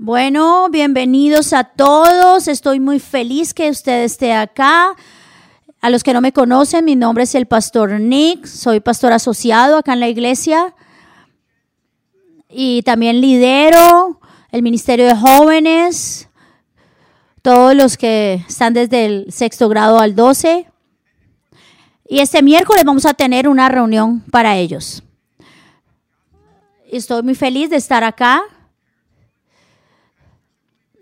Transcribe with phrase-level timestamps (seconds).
[0.00, 2.46] Bueno, bienvenidos a todos.
[2.46, 4.94] Estoy muy feliz que usted esté acá.
[5.80, 8.46] A los que no me conocen, mi nombre es el pastor Nick.
[8.46, 10.72] Soy pastor asociado acá en la iglesia.
[12.48, 14.20] Y también lidero
[14.52, 16.28] el Ministerio de Jóvenes.
[17.42, 20.70] Todos los que están desde el sexto grado al 12.
[22.08, 25.02] Y este miércoles vamos a tener una reunión para ellos.
[26.88, 28.44] Estoy muy feliz de estar acá.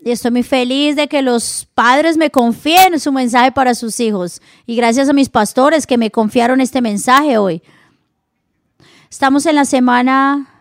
[0.03, 4.41] Y estoy muy feliz de que los padres me confíen su mensaje para sus hijos.
[4.65, 7.61] Y gracias a mis pastores que me confiaron este mensaje hoy.
[9.09, 10.53] Estamos en la semana...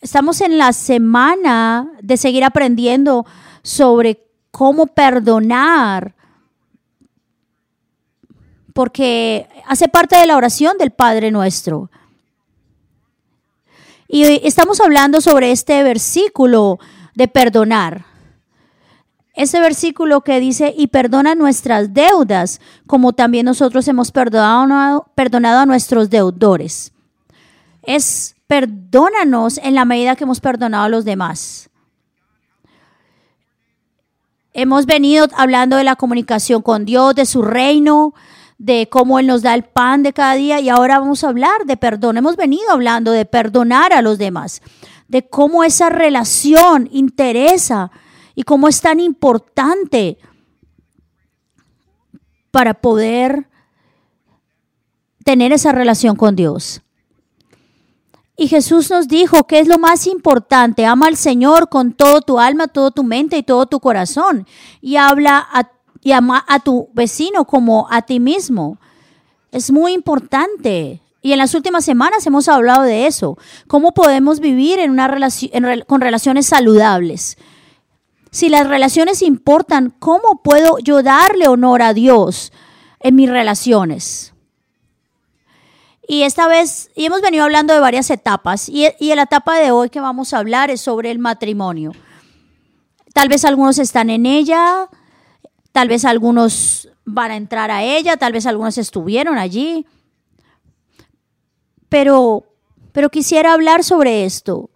[0.00, 3.24] Estamos en la semana de seguir aprendiendo
[3.62, 6.14] sobre cómo perdonar.
[8.74, 11.90] Porque hace parte de la oración del Padre nuestro.
[14.14, 16.78] Y estamos hablando sobre este versículo
[17.16, 18.04] de perdonar.
[19.34, 25.66] Ese versículo que dice, y perdona nuestras deudas, como también nosotros hemos perdonado, perdonado a
[25.66, 26.92] nuestros deudores.
[27.82, 31.68] Es perdónanos en la medida que hemos perdonado a los demás.
[34.52, 38.14] Hemos venido hablando de la comunicación con Dios, de su reino,
[38.58, 41.64] de cómo Él nos da el pan de cada día y ahora vamos a hablar
[41.66, 42.16] de perdón.
[42.16, 44.62] Hemos venido hablando de perdonar a los demás,
[45.08, 47.90] de cómo esa relación interesa
[48.34, 50.18] y cómo es tan importante
[52.50, 53.48] para poder
[55.24, 56.82] tener esa relación con Dios.
[58.36, 62.40] Y Jesús nos dijo que es lo más importante, ama al Señor con todo tu
[62.40, 64.46] alma, todo tu mente y todo tu corazón.
[64.80, 65.70] Y habla a
[66.04, 68.78] y ama a tu vecino como a ti mismo.
[69.50, 71.00] Es muy importante.
[71.22, 73.38] Y en las últimas semanas hemos hablado de eso.
[73.66, 75.08] ¿Cómo podemos vivir en una
[75.86, 77.38] con relaciones saludables?
[78.30, 82.52] Si las relaciones importan, ¿cómo puedo yo darle honor a Dios
[83.00, 84.34] en mis relaciones?
[86.06, 89.70] Y esta vez, y hemos venido hablando de varias etapas, y, y la etapa de
[89.70, 91.92] hoy que vamos a hablar es sobre el matrimonio.
[93.14, 94.90] Tal vez algunos están en ella,
[95.74, 99.84] Tal vez algunos van a entrar a ella, tal vez algunos estuvieron allí.
[101.88, 102.44] Pero,
[102.92, 104.70] pero quisiera hablar sobre esto,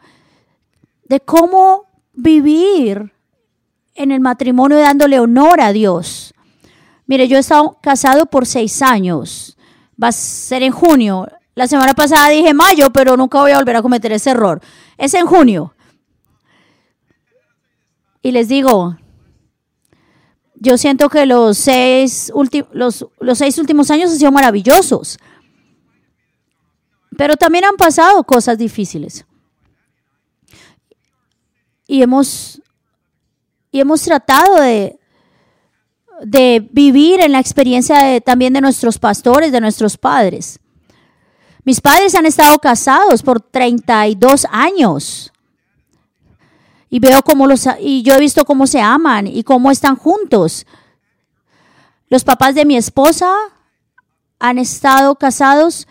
[1.04, 3.12] de cómo vivir
[3.94, 6.34] en el matrimonio dándole honor a Dios.
[7.06, 9.56] Mire, yo he estado casado por seis años.
[10.03, 11.28] Va a ser en junio.
[11.54, 14.60] La semana pasada dije mayo, pero nunca voy a volver a cometer ese error.
[14.97, 15.76] Es en junio.
[18.20, 18.97] Y les digo,
[20.60, 22.32] yo siento que los seis,
[22.72, 25.19] los, los seis últimos años han sido maravillosos.
[27.16, 29.24] Pero también han pasado cosas difíciles.
[31.86, 32.60] Y hemos,
[33.70, 34.98] y hemos tratado de,
[36.22, 40.58] de vivir en la experiencia también de nuestros pastores, de nuestros padres.
[41.64, 45.32] Mis padres han estado casados por 32 años
[46.91, 50.66] y veo cómo los y yo he visto cómo se aman y cómo están juntos.
[52.09, 53.34] Los papás de mi esposa
[54.38, 55.87] han estado casados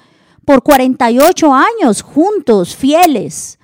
[0.46, 3.60] por 48 años juntos, fieles.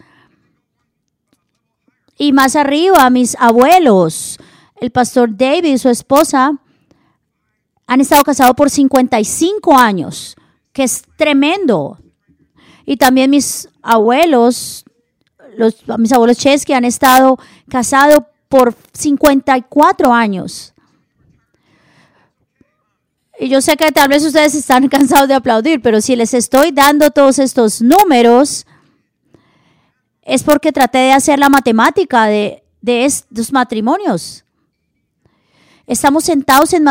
[2.17, 4.37] Y más arriba, mis abuelos,
[4.75, 6.59] el pastor David y su esposa,
[7.87, 10.35] han estado casados por 55 años,
[10.71, 11.97] que es tremendo.
[12.85, 14.82] Y también mis abuelos,
[15.57, 17.37] los, mis abuelos Chesky han estado
[17.69, 20.73] casados por 54 años.
[23.39, 26.71] Y yo sé que tal vez ustedes están cansados de aplaudir, pero si les estoy
[26.71, 28.65] dando todos estos números,
[30.21, 34.45] es porque traté de hacer la matemática de, de estos matrimonios.
[35.85, 36.87] Estamos sentados en,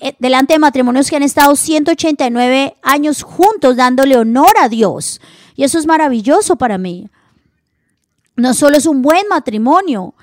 [0.00, 5.20] eh, delante de matrimonios que han estado 189 años juntos dándole honor a Dios.
[5.56, 7.08] Y eso es maravilloso para mí
[8.36, 10.14] no solo es un buen matrimonio,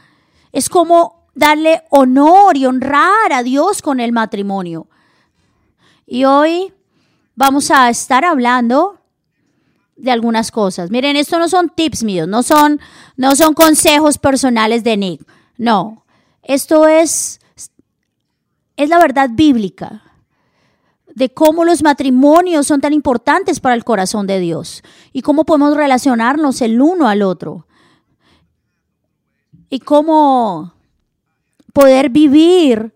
[0.52, 4.88] es como darle honor y honrar a Dios con el matrimonio.
[6.06, 6.74] Y hoy
[7.36, 9.00] vamos a estar hablando
[9.96, 10.92] de algunas cosas.
[10.92, 12.80] Miren, esto no son tips míos, no son,
[13.16, 15.26] no son consejos personales de Nick.
[15.58, 16.04] No,
[16.44, 17.40] esto es,
[18.76, 20.04] es la verdad bíblica
[21.14, 24.82] de cómo los matrimonios son tan importantes para el corazón de Dios
[25.14, 27.68] y cómo podemos relacionarnos el uno al otro
[29.72, 30.74] y cómo
[31.74, 32.94] poder vivir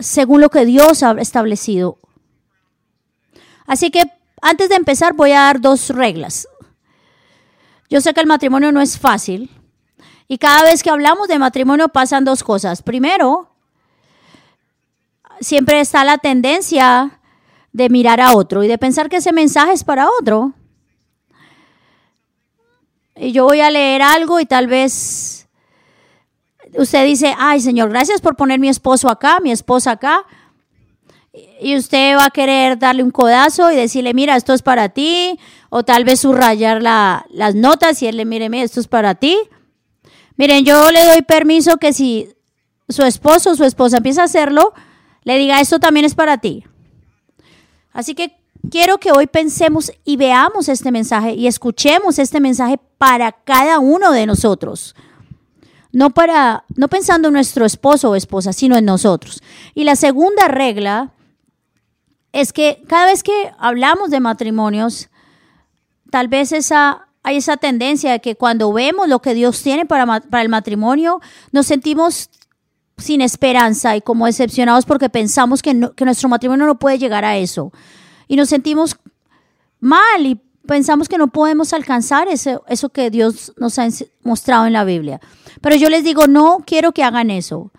[0.00, 1.98] según lo que Dios ha establecido.
[3.66, 4.02] Así que
[4.40, 6.48] antes de empezar voy a dar dos reglas.
[7.90, 9.50] Yo sé que el matrimonio no es fácil.
[10.26, 12.82] Y cada vez que hablamos de matrimonio pasan dos cosas.
[12.82, 13.50] Primero,
[15.40, 17.20] siempre está la tendencia
[17.72, 20.54] de mirar a otro y de pensar que ese mensaje es para otro.
[23.14, 25.29] Y yo voy a leer algo y tal vez
[26.76, 30.24] usted dice, ay Señor, gracias por poner mi esposo acá, mi esposa acá.
[31.60, 35.38] Y usted va a querer darle un codazo y decirle, mira, esto es para ti.
[35.68, 39.36] O tal vez subrayar las notas y él le mire, mira, esto es para ti.
[40.36, 42.34] Miren, yo le doy permiso que si
[42.88, 44.72] su esposo o su esposa empieza a hacerlo,
[45.22, 46.64] le diga, esto también es para ti.
[47.92, 48.36] Así que
[48.70, 54.12] quiero que hoy pensemos y veamos este mensaje y escuchemos este mensaje para cada uno
[54.12, 54.96] de nosotros.
[55.92, 59.42] No para no pensando en nuestro esposo o esposa, sino en nosotros.
[59.74, 61.12] Y la segunda regla
[62.32, 65.08] es que cada vez que hablamos de matrimonios,
[66.10, 70.20] tal vez esa, hay esa tendencia de que cuando vemos lo que Dios tiene para,
[70.20, 71.20] para el matrimonio,
[71.52, 72.30] nos sentimos
[72.96, 77.36] sin esperanza y como decepcionados porque pensamos que, que nuestro matrimonio no puede llegar a
[77.36, 77.72] eso.
[78.28, 78.96] Y nos sentimos
[79.80, 83.88] mal y pensamos que no podemos alcanzar eso, eso que Dios nos ha
[84.22, 85.20] mostrado en la Biblia.
[85.60, 87.72] Pero yo les digo, no quiero que hagan eso.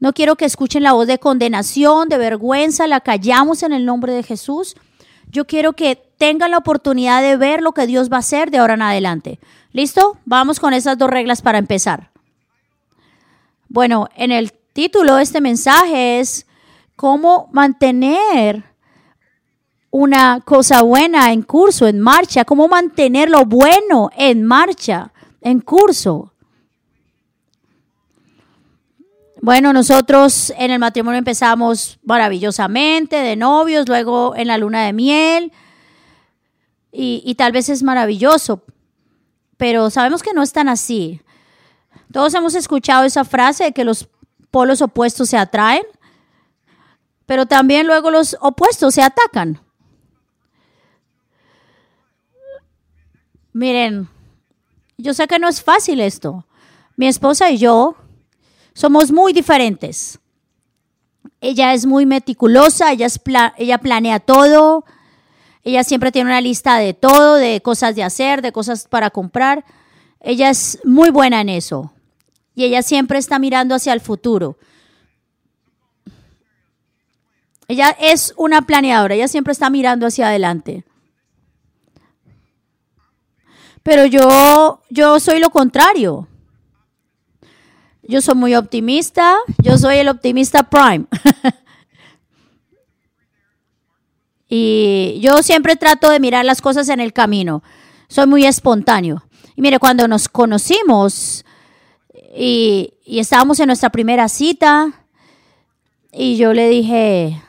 [0.00, 4.12] No quiero que escuchen la voz de condenación, de vergüenza, la callamos en el nombre
[4.12, 4.74] de Jesús.
[5.30, 8.58] Yo quiero que tengan la oportunidad de ver lo que Dios va a hacer de
[8.58, 9.38] ahora en adelante.
[9.70, 10.18] ¿Listo?
[10.24, 12.10] Vamos con esas dos reglas para empezar.
[13.68, 16.44] Bueno, en el título de este mensaje es
[16.96, 18.64] cómo mantener
[19.90, 26.32] una cosa buena en curso, en marcha, cómo mantener lo bueno en marcha, en curso.
[29.40, 35.52] Bueno, nosotros en el matrimonio empezamos maravillosamente, de novios, luego en la luna de miel,
[36.98, 38.62] y, tal vez es maravilloso,
[39.58, 41.20] pero sabemos que no es tan así.
[42.10, 44.08] Todos hemos escuchado esa frase de que los
[44.50, 45.82] polos opuestos se atraen,
[47.26, 49.60] pero también luego los opuestos se atacan.
[53.56, 54.06] Miren,
[54.98, 56.44] yo sé que no es fácil esto.
[56.94, 57.96] Mi esposa y yo
[58.74, 60.18] somos muy diferentes.
[61.40, 63.06] Ella es muy meticulosa, ella,
[63.56, 64.84] ella planea todo,
[65.62, 69.64] ella siempre tiene una lista de todo, de cosas de hacer, de cosas para comprar.
[70.20, 71.94] Ella es muy buena en eso.
[72.54, 74.58] Y ella siempre está mirando hacia el futuro.
[77.68, 80.84] Ella es una planeadora, ella siempre está mirando hacia adelante.
[83.86, 86.26] Pero yo, yo soy lo contrario.
[88.02, 91.04] Yo soy muy optimista, yo soy el optimista prime.
[94.48, 97.62] y yo siempre trato de mirar las cosas en el camino.
[98.08, 99.22] Soy muy espontáneo.
[99.54, 101.44] Y mire, cuando nos conocimos
[102.36, 105.04] y, estábamos en nuestra primera cita,
[106.12, 107.40] y yo le dije,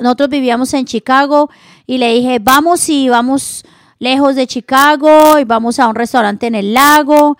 [0.00, 1.50] nosotros vivíamos en Chicago,
[1.86, 3.66] y le dije, vamos y vamos
[3.98, 7.36] lejos de Chicago y vamos a un restaurante en el lago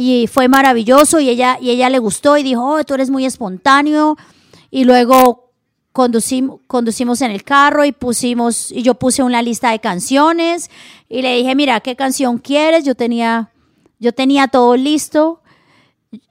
[0.00, 3.26] y fue maravilloso y ella, y ella le gustó y dijo, oh, tú eres muy
[3.26, 4.16] espontáneo.
[4.70, 5.50] Y luego
[5.90, 10.70] conducimos, conducimos en el carro y pusimos, y yo puse una lista de canciones
[11.08, 12.84] y le dije, mira, ¿qué canción quieres?
[12.84, 13.50] Yo tenía,
[13.98, 15.40] yo tenía todo listo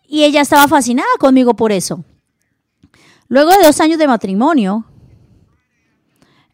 [0.08, 2.06] y ella estaba fascinada conmigo por eso.
[3.28, 4.86] Luego de dos años de matrimonio,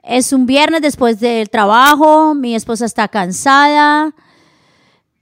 [0.04, 4.14] es un viernes después del trabajo, mi esposa está cansada,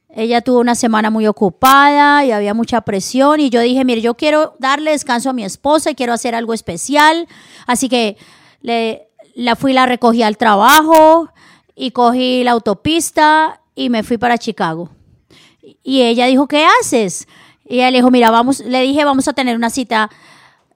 [0.10, 4.16] ella tuvo una semana muy ocupada y había mucha presión y yo dije, mire, yo
[4.16, 7.28] quiero darle descanso a mi esposa y quiero hacer algo especial.
[7.66, 8.18] Así que
[8.62, 11.30] le, la fui, la recogí al trabajo
[11.76, 14.90] y cogí la autopista y me fui para Chicago.
[15.82, 17.28] Y ella dijo, ¿qué haces?
[17.66, 20.10] Y ella le dijo, mira, vamos, le dije, vamos a tener una cita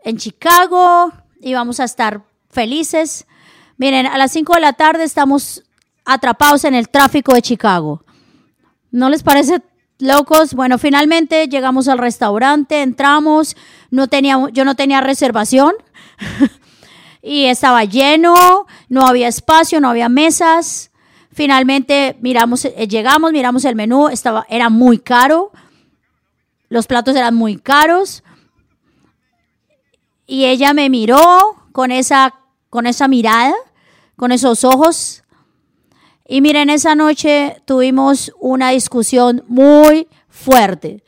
[0.03, 3.27] en Chicago y vamos a estar felices.
[3.77, 5.63] Miren, a las 5 de la tarde estamos
[6.05, 8.03] atrapados en el tráfico de Chicago.
[8.91, 9.61] ¿No les parece
[9.99, 10.53] locos?
[10.53, 13.57] Bueno, finalmente llegamos al restaurante, entramos,
[13.91, 15.73] no tenía, yo no tenía reservación
[17.21, 20.91] y estaba lleno, no había espacio, no había mesas.
[21.33, 25.51] Finalmente miramos, eh, llegamos, miramos el menú, estaba, era muy caro,
[26.69, 28.23] los platos eran muy caros
[30.25, 32.35] y ella me miró con esa,
[32.75, 33.55] con esa mirada,
[34.15, 35.23] con esos ojos
[36.27, 41.03] y miren, esa noche tuvimos una discusión muy fuerte.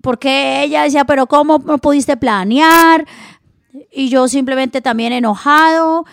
[0.00, 3.06] Porque ella decía, pero ¿cómo no pudiste planear?
[3.90, 6.06] Y yo simplemente también enojado.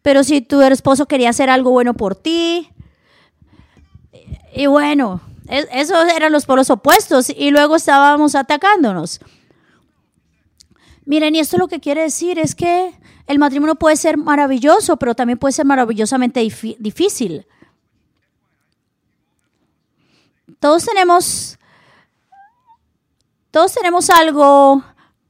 [0.00, 2.70] Pero si tu esposo quería hacer algo bueno por ti.
[4.54, 9.20] Y bueno, e, esos eran los polos opuestos y luego estábamos atacándonos.
[11.04, 12.92] Miren, y esto lo que quiere decir es que
[13.26, 16.40] el matrimonio puede ser maravilloso, pero también puede ser maravillosamente
[16.78, 17.46] difícil.
[20.58, 21.58] Todos tenemos,
[23.50, 24.84] todos tenemos algo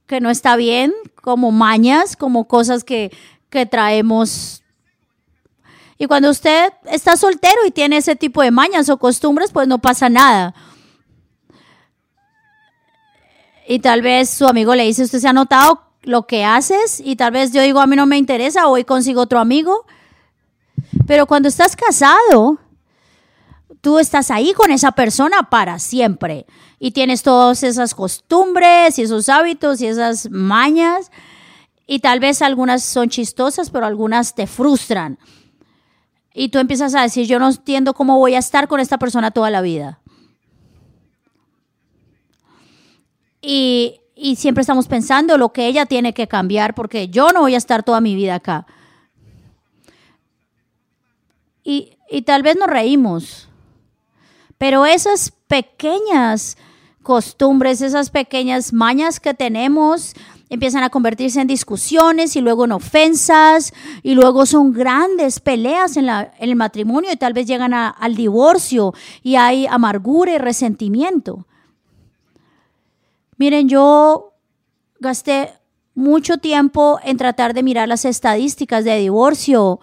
[0.07, 3.15] que no está bien, como mañas, como cosas que,
[3.49, 4.63] que traemos.
[5.97, 9.79] Y cuando usted está soltero y tiene ese tipo de mañas o costumbres, pues no
[9.79, 10.53] pasa nada.
[13.71, 17.15] Y tal vez su amigo le dice, usted se ha notado lo que haces y
[17.15, 19.85] tal vez yo digo, a mí no me interesa, hoy consigo otro amigo.
[21.07, 22.59] Pero cuando estás casado,
[23.79, 26.45] tú estás ahí con esa persona para siempre
[26.79, 31.09] y tienes todas esas costumbres y esos hábitos y esas mañas
[31.87, 35.17] y tal vez algunas son chistosas, pero algunas te frustran.
[36.33, 39.31] Y tú empiezas a decir, yo no entiendo cómo voy a estar con esta persona
[39.31, 40.00] toda la vida.
[43.41, 47.55] Y y siempre estamos pensando lo que ella tiene que cambiar porque yo no voy
[47.55, 48.67] a estar toda mi vida acá.
[51.63, 53.49] Y, y tal vez nos reímos,
[54.59, 56.55] pero esas pequeñas
[57.01, 60.13] costumbres, esas pequeñas mañas que tenemos,
[60.49, 66.05] empiezan a convertirse en discusiones y luego en ofensas y luego son grandes peleas en,
[66.05, 68.93] la, en el matrimonio y tal vez llegan al divorcio
[69.23, 71.47] y hay amargura y resentimiento.
[73.41, 74.35] Miren, yo
[74.99, 75.51] gasté
[75.95, 79.79] mucho tiempo en tratar de mirar las estadísticas de divorcio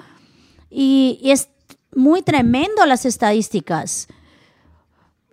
[0.71, 1.49] y, es
[1.93, 4.07] muy tremendo las estadísticas.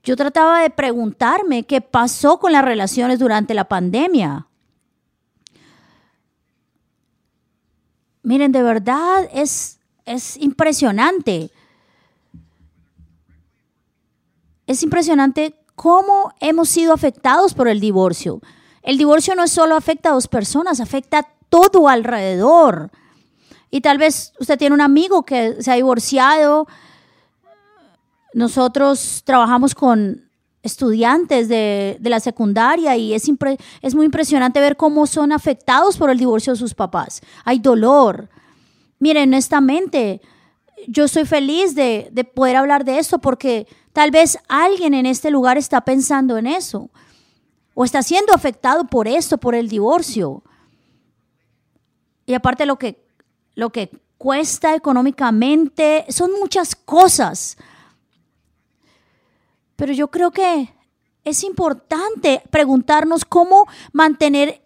[0.04, 4.48] Yo trataba de preguntarme qué pasó con las relaciones durante la pandemia.
[8.24, 11.52] Miren, de verdad es, es impresionante.
[14.66, 18.42] Es impresionante cómo hemos sido afectados por el divorcio.
[18.82, 22.92] El divorcio no solo afecta a dos personas, afecta a todo alrededor.
[23.72, 26.68] Y tal vez usted tiene un amigo que se ha divorciado.
[28.34, 30.26] Nosotros trabajamos con
[30.62, 33.30] estudiantes de, la secundaria y es,
[33.82, 37.22] es muy impresionante ver cómo son afectados por el divorcio de sus papás.
[37.44, 38.30] Hay dolor.
[39.00, 40.22] Miren, honestamente,
[40.88, 45.32] yo estoy feliz de, de poder hablar de esto porque Tal vez alguien en este
[45.32, 46.90] lugar está pensando en eso
[47.76, 50.44] o está siendo afectado por esto, por el divorcio.
[52.26, 53.08] Y aparte lo que,
[53.54, 57.56] lo que cuesta económicamente, son muchas cosas.
[59.78, 60.76] Pero yo creo que
[61.24, 64.62] es importante preguntarnos cómo mantener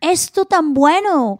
[0.00, 1.38] esto tan bueno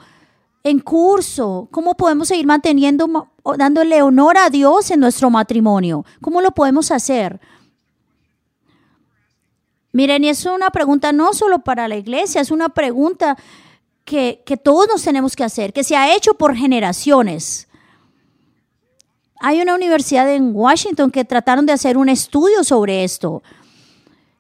[0.63, 6.05] en curso, cómo podemos seguir manteniendo dándole honor a Dios en nuestro matrimonio.
[6.21, 7.41] ¿Cómo lo podemos hacer?
[9.93, 13.37] Miren, y es una pregunta no solo para la iglesia, es una pregunta
[14.05, 17.69] que, que todos nos tenemos que hacer, que se ha hecho por generaciones.
[19.41, 23.43] Hay una universidad en Washington que trataron de hacer un estudio sobre esto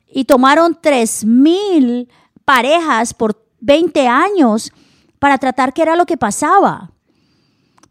[0.08, 2.08] y tomaron 3.000
[2.44, 4.72] parejas por 20 años
[5.18, 6.92] para tratar qué era lo que pasaba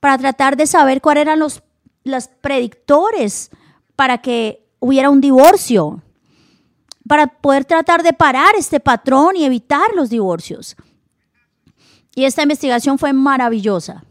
[0.02, 1.64] para tratar de saber cuáles eran los,
[2.04, 3.52] los predictores
[3.96, 6.02] para que hubiera un divorcio,
[7.08, 10.76] para poder tratar de parar este patrón y evitar los divorcios.
[12.16, 14.04] Y esta investigación fue maravillosa.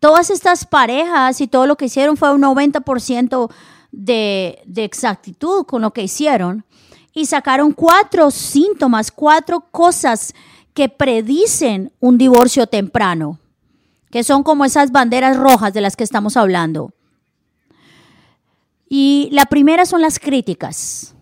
[0.00, 3.50] Todas estas parejas y todo lo que hicieron fue un 90%
[3.92, 6.64] de, de exactitud con lo que hicieron.
[7.12, 10.34] Y sacaron cuatro síntomas, cuatro cosas
[10.78, 13.40] que predicen un divorcio temprano,
[14.12, 16.92] que son como esas banderas rojas de las que estamos hablando.
[18.88, 21.16] Y la primera son las críticas.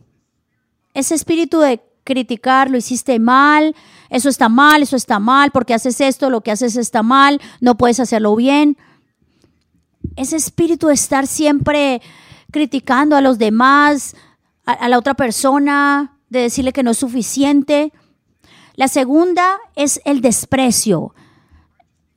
[0.92, 3.74] Ese espíritu de criticar, lo hiciste mal,
[4.10, 7.78] eso está mal, eso está mal, porque haces esto, lo que haces está mal, no
[7.78, 8.76] puedes hacerlo bien.
[10.16, 12.02] Ese espíritu de estar siempre
[12.50, 14.16] criticando a los demás,
[14.66, 17.94] a, a la otra persona, de decirle que no es suficiente.
[18.76, 21.14] La segunda es el desprecio.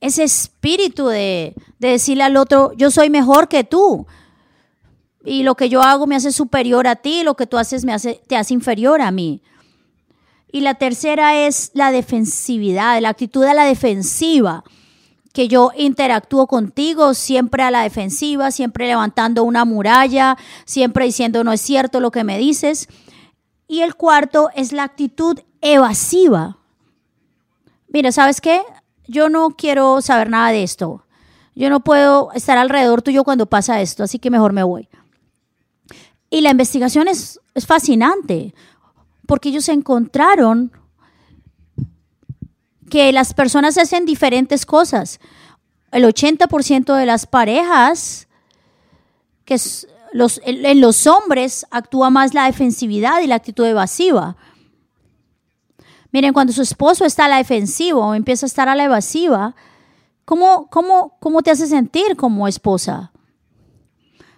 [0.00, 4.06] Ese espíritu de, decirle al otro, yo soy mejor que tú.
[5.24, 7.92] Y lo que yo hago me hace superior a ti, lo que tú haces me
[7.92, 9.42] hace, te hace inferior a mí.
[10.52, 14.64] Y la tercera es la defensividad, la actitud a la defensiva,
[15.32, 21.52] que yo interactúo contigo siempre a la defensiva, siempre levantando una muralla, siempre diciendo no
[21.52, 22.88] es cierto lo que me dices.
[23.70, 26.58] Y el cuarto es la actitud evasiva.
[27.86, 28.60] Mira, ¿sabes qué?
[29.06, 31.06] Yo no quiero saber nada de esto.
[31.54, 34.88] yo no puedo estar alrededor tuyo cuando pasa esto, así que mejor me voy.
[36.30, 38.56] Y la investigación es, es fascinante,
[39.28, 40.72] porque ellos encontraron
[42.90, 45.20] que las personas hacen diferentes cosas.
[45.92, 48.26] El 80% de las parejas,
[49.44, 49.60] que
[50.12, 54.36] los, en los hombres actúa más la defensividad y la actitud evasiva.
[56.12, 59.54] Miren, cuando su esposo está a la defensiva o empieza a estar a la evasiva,
[60.24, 63.12] ¿cómo, cómo, cómo te hace sentir como esposa?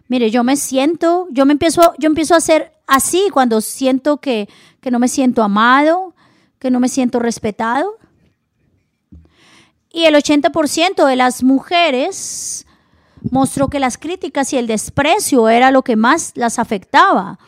[0.09, 4.49] Mire, yo me siento, yo me empiezo, yo empiezo a ser así cuando siento que,
[4.81, 6.15] que no me siento amado,
[6.59, 7.97] que no me siento respetado.
[9.91, 12.67] Y el 80% de las mujeres
[13.31, 17.39] mostró que las críticas y el desprecio era lo que más las afectaba.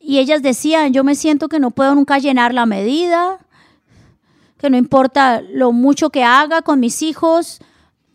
[0.00, 3.38] Y ellas decían, yo me siento que no puedo nunca llenar la medida,
[4.58, 7.60] que no importa lo mucho que haga con mis hijos,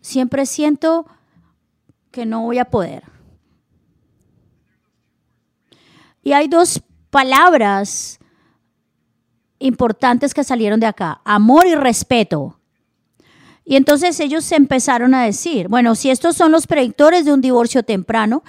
[0.01, 1.05] siempre siento
[2.11, 3.03] que no voy a poder.
[6.23, 8.19] Y hay dos palabras
[9.59, 12.56] importantes que salieron de acá, amor y respeto.
[13.69, 17.41] Y entonces ellos se empezaron a decir, bueno, si estos son los predictores de un
[17.41, 18.41] divorcio temprano,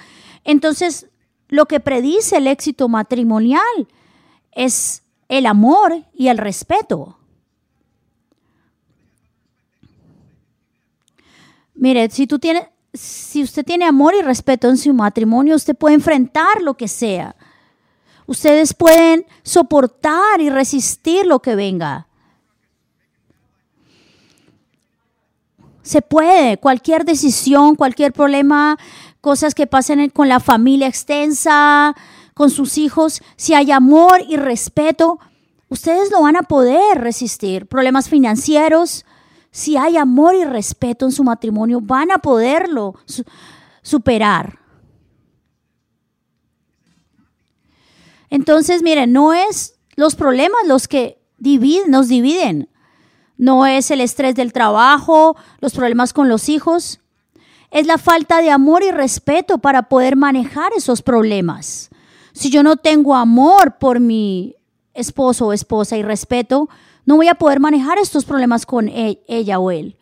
[0.45, 1.07] entonces
[1.49, 3.61] lo que predice el éxito matrimonial
[4.53, 7.17] es el amor y el respeto.
[11.75, 12.25] Mire, si
[12.93, 17.35] si usted tiene amor y respeto en su matrimonio, usted puede enfrentar lo que sea.
[18.25, 22.08] Ustedes pueden soportar y resistir lo que venga.
[25.89, 28.77] Se puede, cualquier decisión, cualquier problema,
[29.21, 31.95] cosas que pasen con la familia extensa,
[32.35, 35.17] con sus hijos, si hay amor y respeto,
[35.67, 37.65] ustedes lo van a poder resistir.
[37.65, 39.03] Problemas financieros,
[39.49, 42.93] si hay amor y respeto en su matrimonio, van a poderlo
[43.81, 44.59] superar.
[48.29, 51.19] Entonces, miren, no es los problemas los que
[51.87, 52.69] nos dividen
[53.39, 56.99] no es el estrés del trabajo, los problemas con los hijos,
[57.71, 61.89] es la falta de amor y respeto para poder manejar esos problemas.
[62.33, 64.55] Si yo no tengo amor por mi
[64.93, 66.67] esposo o esposa y respeto,
[67.05, 69.95] no voy a poder manejar estos problemas con e-, ella o él.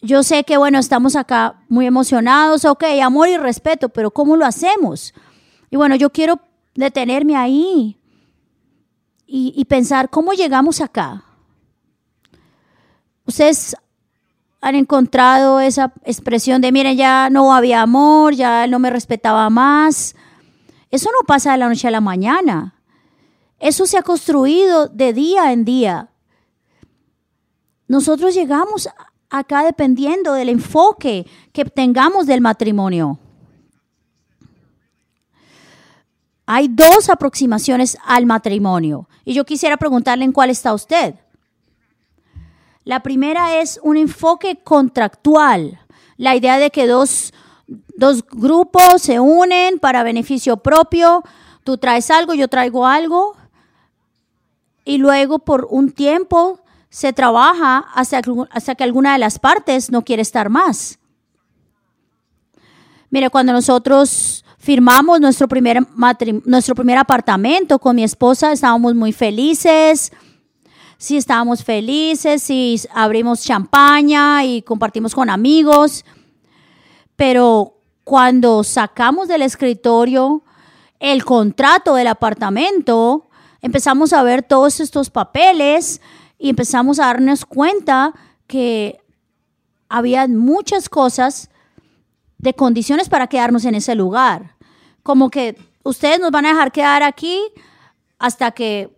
[0.00, 4.46] Yo sé que, bueno, estamos acá muy emocionados, ok, amor y respeto, pero ¿cómo lo
[4.46, 5.12] hacemos?
[5.70, 6.38] Y bueno, yo quiero
[6.76, 7.98] detenerme ahí
[9.26, 11.24] y, pensar cómo llegamos acá.
[13.24, 13.76] Ustedes
[14.60, 20.14] han encontrado esa expresión de, miren, ya no había amor, ya no me respetaba más.
[20.90, 22.74] Eso no pasa de la noche a la mañana.
[23.58, 26.10] Eso se ha construido de día en día.
[27.88, 28.88] Nosotros llegamos
[29.30, 33.18] acá dependiendo del enfoque que tengamos del matrimonio.
[36.46, 41.16] Hay dos aproximaciones al matrimonio y yo quisiera preguntarle en cuál está usted.
[42.84, 45.80] La primera es un enfoque contractual,
[46.16, 47.32] la idea de que dos,
[48.30, 51.24] grupos se unen para beneficio propio,
[51.64, 53.34] tú traes algo, yo traigo algo,
[54.84, 60.02] y luego por un tiempo se trabaja hasta, hasta que alguna de las partes no
[60.02, 61.00] quiere estar más.
[63.10, 65.86] Mire, cuando nosotros firmamos nuestro primer,
[66.44, 70.10] nuestro primer apartamento con mi esposa, estábamos muy felices.
[70.98, 76.04] Sí, estábamos felices, sí, abrimos champaña y compartimos con amigos.
[77.14, 80.42] Pero cuando sacamos del escritorio
[80.98, 83.28] el contrato del apartamento,
[83.62, 86.00] empezamos a ver todos estos papeles
[86.40, 88.12] y empezamos a darnos cuenta
[88.48, 88.98] que
[89.88, 91.50] había muchas cosas
[92.38, 94.55] de condiciones para quedarnos en ese lugar
[95.06, 97.40] como que ustedes nos van a dejar quedar aquí
[98.18, 98.90] hasta que,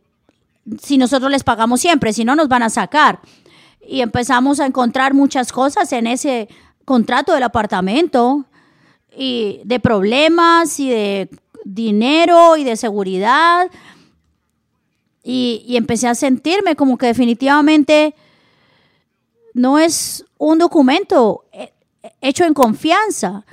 [0.80, 3.20] si nosotros les pagamos siempre, si no nos van a sacar.
[3.86, 6.48] Y empezamos a encontrar muchas cosas en ese
[6.86, 8.46] contrato del apartamento
[9.14, 11.28] y de problemas y de
[11.66, 13.70] dinero y de seguridad.
[15.22, 18.14] Y, y, empecé a sentirme como que definitivamente
[19.52, 21.74] no es un documento eh,
[22.22, 23.44] hecho en confianza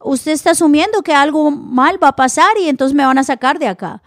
[0.00, 3.58] usted está asumiendo que algo mal va a pasar y entonces me van a sacar
[3.58, 4.02] de acá.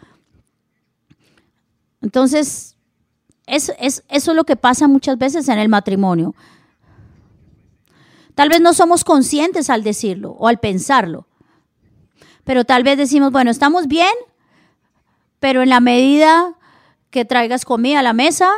[2.02, 2.76] Entonces,
[3.46, 6.36] es, eso es lo que pasa muchas veces en el matrimonio.
[8.36, 11.28] Tal vez no somos conscientes al decirlo o al pensarlo,
[12.44, 14.14] pero tal vez decimos, bueno, estamos bien,
[15.40, 16.56] pero en la medida
[17.12, 18.50] que traigas comida a la mesa,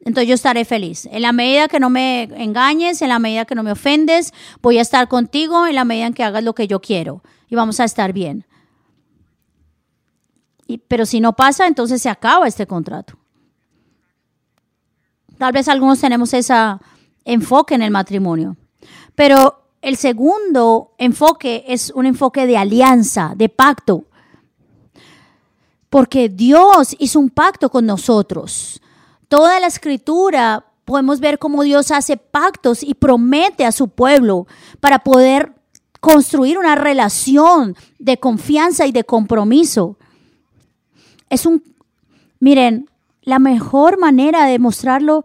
[0.00, 1.08] entonces yo estaré feliz.
[1.10, 4.32] En la medida que no me engañes, en la medida que no me ofendes,
[4.62, 7.56] voy a estar contigo en la medida en que hagas lo que yo quiero y
[7.56, 8.44] vamos a estar bien.
[10.88, 13.16] Pero si no pasa, entonces se acaba este contrato.
[15.38, 16.54] Tal vez algunos tenemos ese
[17.24, 18.56] enfoque en el matrimonio.
[19.14, 24.04] Pero el segundo enfoque es un enfoque de alianza, de pacto.
[25.90, 28.80] Porque Dios hizo un pacto con nosotros.
[29.28, 34.46] Toda la escritura podemos ver cómo Dios hace pactos y promete a su pueblo
[34.80, 35.52] para poder
[36.00, 39.98] construir una relación de confianza y de compromiso.
[41.28, 41.62] Es un,
[42.38, 42.88] miren,
[43.22, 45.24] la mejor manera de mostrarlo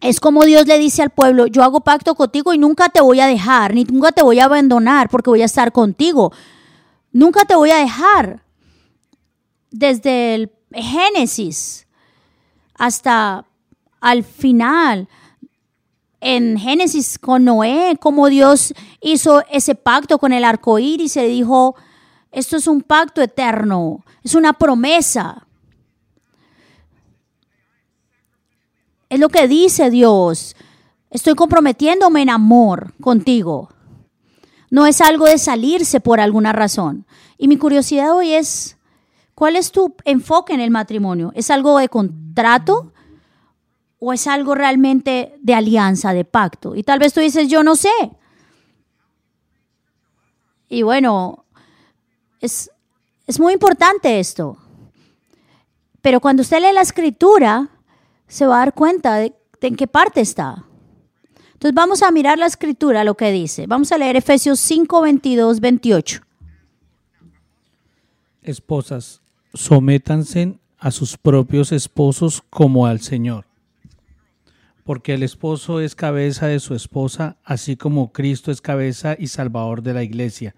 [0.00, 3.20] es como Dios le dice al pueblo, yo hago pacto contigo y nunca te voy
[3.20, 6.32] a dejar, ni nunca te voy a abandonar porque voy a estar contigo.
[7.12, 8.42] Nunca te voy a dejar.
[9.70, 11.85] Desde el Génesis
[12.78, 13.44] hasta
[14.00, 15.08] al final,
[16.20, 21.76] en Génesis con Noé, como Dios hizo ese pacto con el arco iris se dijo,
[22.32, 25.46] esto es un pacto eterno, es una promesa.
[29.08, 30.56] Es lo que dice Dios.
[31.10, 33.70] Estoy comprometiéndome en amor contigo.
[34.68, 37.06] No es algo de salirse por alguna razón.
[37.38, 38.75] Y mi curiosidad hoy es,
[39.36, 41.30] ¿cuál es tu enfoque en el matrimonio?
[41.36, 42.92] ¿Es algo de contrato
[44.00, 46.74] o es algo realmente de alianza, de pacto?
[46.74, 47.90] Y tal vez tú dices, yo no sé.
[50.68, 51.44] Y bueno,
[52.40, 52.70] es,
[53.26, 54.56] es muy importante esto.
[56.00, 57.68] Pero cuando usted lee la escritura,
[58.26, 60.64] se va a dar cuenta de, en qué parte está.
[61.52, 63.66] Entonces vamos a mirar la escritura, lo que dice.
[63.66, 66.22] Vamos a leer Efesios 5, 22, 28.
[68.42, 69.20] Esposas,
[69.56, 73.46] sométanse a sus propios esposos como al Señor.
[74.84, 79.82] Porque el esposo es cabeza de su esposa, así como Cristo es cabeza y salvador
[79.82, 80.54] de la iglesia,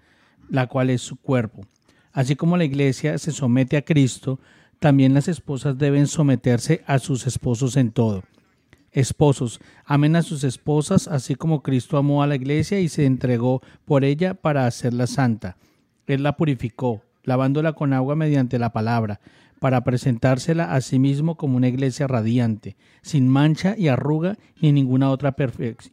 [0.49, 1.65] la cual es su cuerpo.
[2.11, 4.39] Así como la iglesia se somete a Cristo,
[4.79, 8.23] también las esposas deben someterse a sus esposos en todo.
[8.91, 13.61] Esposos, amen a sus esposas, así como Cristo amó a la iglesia y se entregó
[13.85, 15.57] por ella para hacerla santa.
[16.07, 19.21] Él la purificó, lavándola con agua mediante la palabra,
[19.61, 25.09] para presentársela a sí mismo como una iglesia radiante, sin mancha y arruga ni ninguna
[25.09, 25.33] otra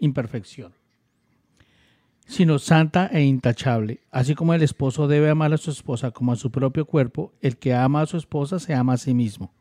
[0.00, 0.72] imperfección
[2.26, 4.00] sino santa e intachable.
[4.10, 7.56] Así como el esposo debe amar a su esposa como a su propio cuerpo, el
[7.56, 9.52] que ama a su esposa se ama a sí mismo.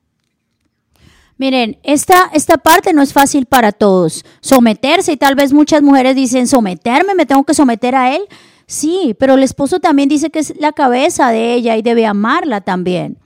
[1.38, 4.26] Miren, esta, esta parte no es fácil para todos.
[4.40, 8.22] Someterse, y tal vez muchas mujeres dicen, someterme, me tengo que someter a él.
[8.68, 12.62] Sí, pero el esposo también dice que es la cabeza de ella y debe amarla
[12.62, 13.20] también.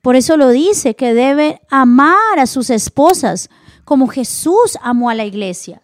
[0.00, 3.50] Por eso lo dice, que debe amar a sus esposas
[3.84, 5.80] como Jesús amó a la iglesia.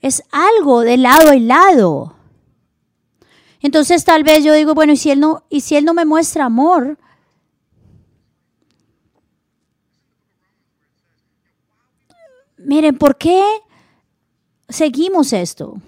[0.00, 2.16] Es algo de lado y lado.
[3.60, 6.04] Entonces tal vez yo digo, bueno, ¿y si él no, y si él no me
[6.04, 6.98] muestra amor?
[12.56, 13.44] Miren, ¿por qué
[14.68, 15.80] seguimos esto?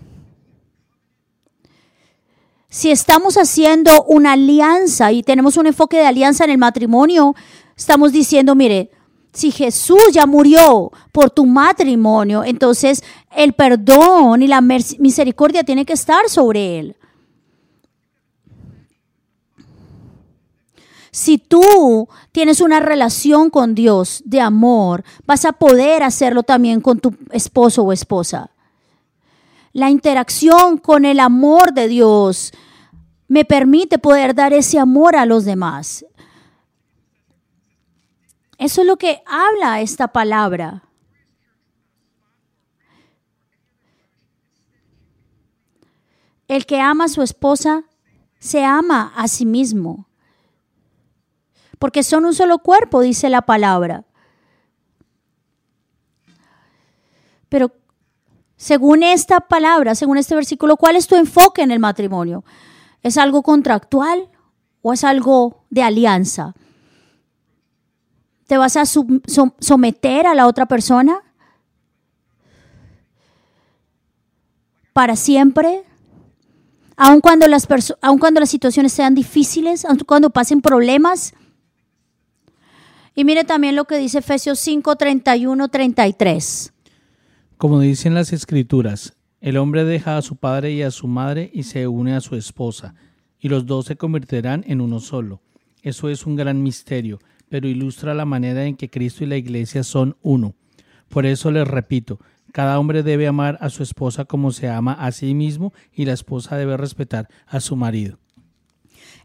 [2.69, 7.35] Si estamos haciendo una alianza y tenemos un enfoque de alianza en el matrimonio,
[7.77, 8.91] estamos diciendo, mire,
[9.33, 13.03] si Jesús ya murió por tu matrimonio, entonces
[13.35, 16.97] el perdón y la misericordia tiene que estar sobre él.
[21.13, 27.01] Si tú tienes una relación con Dios de amor, vas a poder hacerlo también con
[27.01, 28.51] tu esposo o esposa.
[29.73, 32.53] La interacción con el amor de Dios
[33.29, 36.05] me permite poder dar ese amor a los demás.
[38.59, 40.83] Eso es lo que habla esta palabra.
[46.49, 47.85] El que ama a su esposa
[48.41, 50.09] se ama a sí mismo.
[51.79, 54.05] Porque son un solo cuerpo, dice la palabra.
[57.49, 57.80] Pero
[58.61, 62.45] según esta palabra, según este versículo, ¿cuál es tu enfoque en el matrimonio?
[63.03, 64.29] ¿Es algo contractual
[64.83, 66.53] o es algo de alianza?
[68.47, 71.23] ¿Te vas a someter a la otra persona?
[74.93, 75.83] ¿Para siempre?
[76.99, 77.67] Aun cuando, las
[78.03, 81.33] aun cuando las situaciones sean difíciles, aun cuando pasen problemas.
[83.15, 86.75] Y mire también lo que dice Efesios 5, 31, 33.
[87.61, 91.63] Como dicen las escrituras, el hombre deja a su padre y a su madre y
[91.63, 92.97] se une a su esposa,
[93.39, 95.41] y los dos se convertirán en uno solo.
[95.83, 97.21] Eso es un gran misterio
[97.51, 100.55] pero ilustra la manera en que Cristo y la iglesia son uno.
[101.09, 102.21] Por eso les repito,
[102.53, 106.13] cada hombre debe amar a su esposa como se ama a sí mismo y la
[106.13, 108.19] esposa debe respetar a su marido.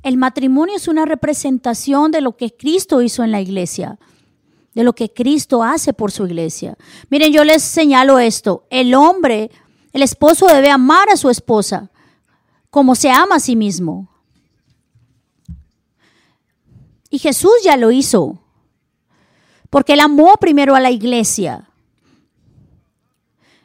[0.03, 3.99] El matrimonio es una representación de lo que Cristo hizo en la iglesia,
[4.75, 6.77] de lo que Cristo hace por su iglesia.
[7.09, 8.67] Miren, yo les señalo esto.
[8.69, 9.49] El hombre,
[9.93, 11.89] el esposo debe amar a su esposa
[12.69, 14.09] como se ama a sí mismo.
[17.09, 18.37] Y Jesús ya lo hizo,
[19.69, 21.69] porque él amó primero a la iglesia.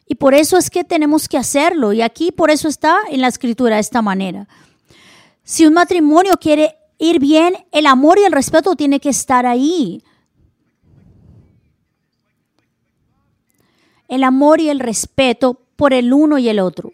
[0.07, 1.93] Y por eso es que tenemos que hacerlo.
[1.93, 4.47] Y aquí por eso está en la escritura de esta manera.
[5.43, 10.05] Si un matrimonio quiere ir bien, el amor y el respeto tiene que estar ahí.
[14.11, 16.93] El amor y el respeto por el uno y el otro.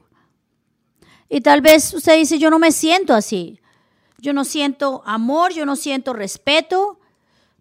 [1.31, 3.59] Y tal vez usted dice, yo no me siento así.
[4.18, 7.00] Yo no siento amor, yo no siento respeto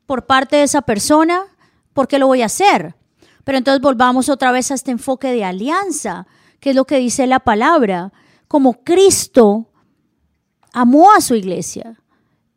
[0.05, 1.45] por parte de esa persona.
[1.93, 2.95] ¿Por qué lo voy a hacer?
[3.45, 6.27] Pero entonces volvamos otra vez a este enfoque de alianza,
[6.59, 8.11] que es lo que dice la palabra.
[8.49, 9.71] Como Cristo
[10.73, 12.01] amó a su iglesia,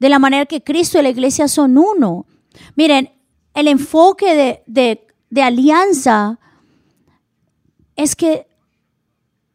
[0.00, 2.26] de la manera que Cristo y la iglesia son uno.
[2.74, 3.12] Miren,
[3.54, 6.40] el enfoque de, de alianza
[7.98, 8.46] es que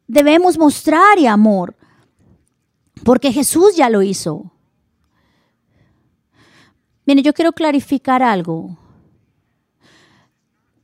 [0.06, 1.76] debemos mostrar amor,
[3.04, 4.52] porque Jesús ya lo hizo.
[7.06, 8.78] Miren, yo quiero clarificar algo.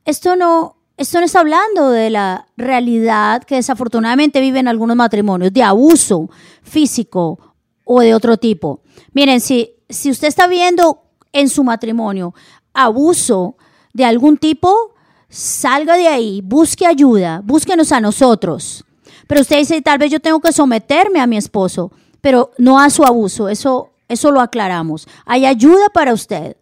[0.05, 5.61] Esto no, esto no está hablando de la realidad que desafortunadamente viven algunos matrimonios, de
[5.61, 6.29] abuso
[6.63, 8.83] físico o de otro tipo.
[9.11, 12.33] Miren, si, si usted está viendo en su matrimonio
[12.73, 13.57] abuso
[13.93, 14.95] de algún tipo,
[15.29, 18.83] salga de ahí, busque ayuda, búsquenos a nosotros.
[19.27, 22.89] Pero usted dice, tal vez yo tengo que someterme a mi esposo, pero no a
[22.89, 25.07] su abuso, eso, eso lo aclaramos.
[25.25, 26.57] Hay ayuda para usted.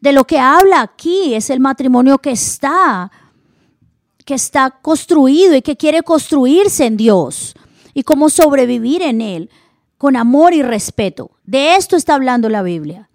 [0.00, 3.10] De lo que habla aquí es el matrimonio que está,
[4.24, 7.54] que está construido y que quiere construirse en Dios
[7.94, 9.50] y cómo sobrevivir en Él
[9.98, 11.32] con amor y respeto.
[11.44, 13.08] De esto está hablando la Biblia.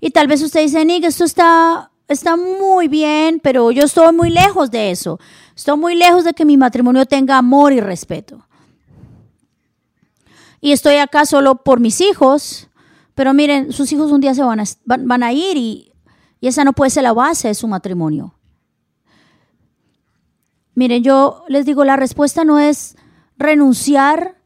[0.00, 4.30] Y tal vez usted dice, Nick, esto está, está muy bien, pero yo estoy muy
[4.30, 5.18] lejos de eso.
[5.54, 8.46] Estoy muy lejos de que mi matrimonio tenga amor y respeto.
[10.60, 12.68] Y estoy acá solo por mis hijos,
[13.14, 15.92] pero miren, sus hijos un día se van a, ir y
[16.40, 18.34] esa no puede ser la base de su matrimonio.
[20.78, 22.96] Miren, yo les digo, la respuesta no es
[23.36, 24.36] renunciar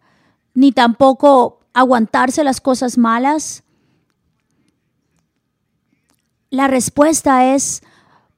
[0.54, 3.64] ni tampoco aguantarse las cosas malas.
[6.52, 7.82] La respuesta es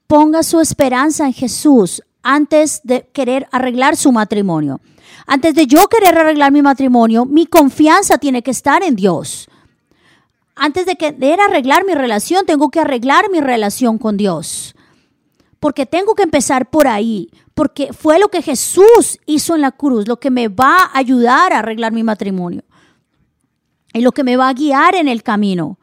[0.07, 4.81] ponga su esperanza en Jesús antes de querer arreglar su matrimonio.
[5.27, 9.48] Antes de yo querer arreglar mi matrimonio, mi confianza tiene que estar en Dios.
[10.55, 14.77] Antes de querer arreglar mi relación, tengo que arreglar mi relación con Dios.
[15.59, 20.07] Porque tengo que empezar por ahí, porque fue lo que Jesús hizo en la cruz,
[20.07, 22.62] lo que me va a ayudar a arreglar mi matrimonio
[23.92, 25.79] y lo que me va a guiar en el camino.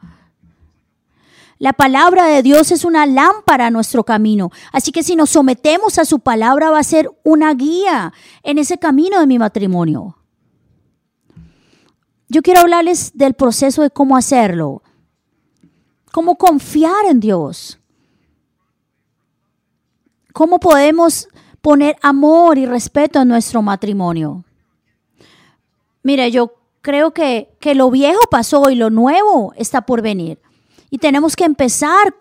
[1.62, 4.50] La palabra de Dios es una lámpara a nuestro camino.
[4.72, 8.78] Así que si nos sometemos a su palabra va a ser una guía en ese
[8.78, 10.18] camino de mi matrimonio.
[12.28, 14.82] Yo quiero hablarles del proceso de cómo hacerlo.
[16.10, 17.78] Cómo confiar en Dios.
[20.32, 21.28] Cómo podemos
[21.60, 24.42] poner amor y respeto en nuestro matrimonio.
[26.02, 30.40] Mire, yo creo que, que lo viejo pasó y lo nuevo está por venir.
[30.92, 32.14] Y tenemos que empezar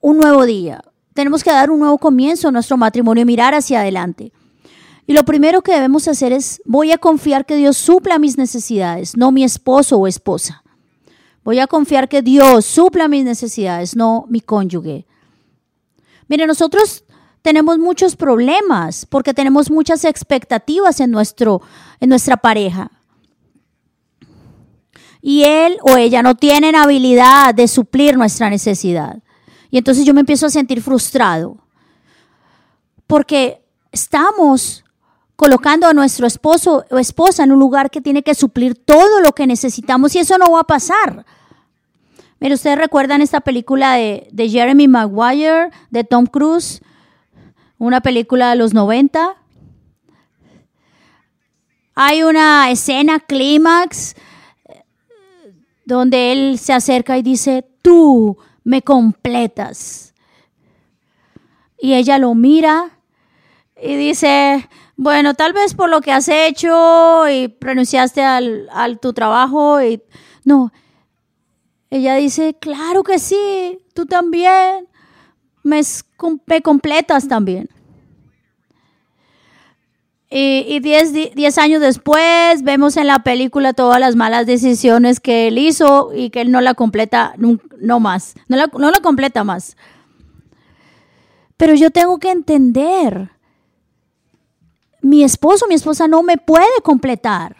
[0.00, 0.82] un nuevo día.
[1.12, 4.32] Tenemos que dar un nuevo comienzo a nuestro matrimonio y mirar hacia adelante.
[5.06, 9.14] Y lo primero que debemos hacer es, voy a confiar que Dios supla mis necesidades,
[9.14, 10.64] no mi esposo o esposa.
[11.44, 15.04] Voy a confiar que Dios supla mis necesidades, no mi cónyuge.
[16.28, 17.04] Mire, nosotros
[17.42, 21.60] tenemos muchos problemas porque tenemos muchas expectativas en, nuestro,
[22.00, 22.90] en nuestra pareja
[25.22, 29.22] y él o ella no tienen habilidad de suplir nuestra necesidad.
[29.70, 31.58] Y entonces yo me empiezo a sentir frustrado
[33.06, 34.84] porque estamos
[35.36, 39.32] colocando a nuestro esposo o esposa en un lugar que tiene que suplir todo lo
[39.32, 41.24] que necesitamos y eso no va a pasar.
[42.40, 46.80] Mire, ustedes recuerdan esta película de, de Jeremy Maguire, de Tom Cruise,
[47.78, 49.36] una película de los 90.
[51.94, 54.14] Hay una escena clímax
[55.94, 60.14] donde él se acerca y dice, tú me completas.
[61.78, 62.98] Y ella lo mira
[63.82, 69.82] y dice, bueno, tal vez por lo que has hecho y renunciaste al, tu trabajo.
[69.82, 70.02] Y,
[70.44, 70.72] no,
[71.88, 74.86] Ella dice, claro que sí, tú también.
[75.62, 75.80] Me,
[76.46, 77.68] me completas también.
[80.32, 86.12] Y, diez, años después vemos en la película todas las malas decisiones que él hizo
[86.14, 89.76] y que él no la completa, no, más, no la, no la completa más.
[91.56, 93.32] Pero yo tengo que entender,
[95.02, 97.56] mi esposo, mi esposa no me puede completar.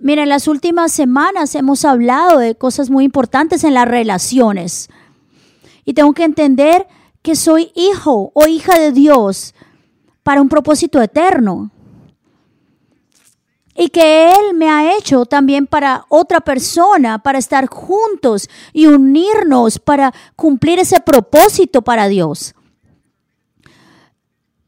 [0.00, 4.90] Mira, en las últimas semanas hemos hablado de cosas muy importantes en las relaciones.
[5.84, 6.88] Y tengo que entender
[7.22, 9.54] que soy hijo o hija de Dios
[10.24, 11.70] para un propósito eterno.
[13.76, 19.78] Y que Él me ha hecho también para otra persona, para estar juntos y unirnos
[19.78, 22.54] para cumplir ese propósito para Dios.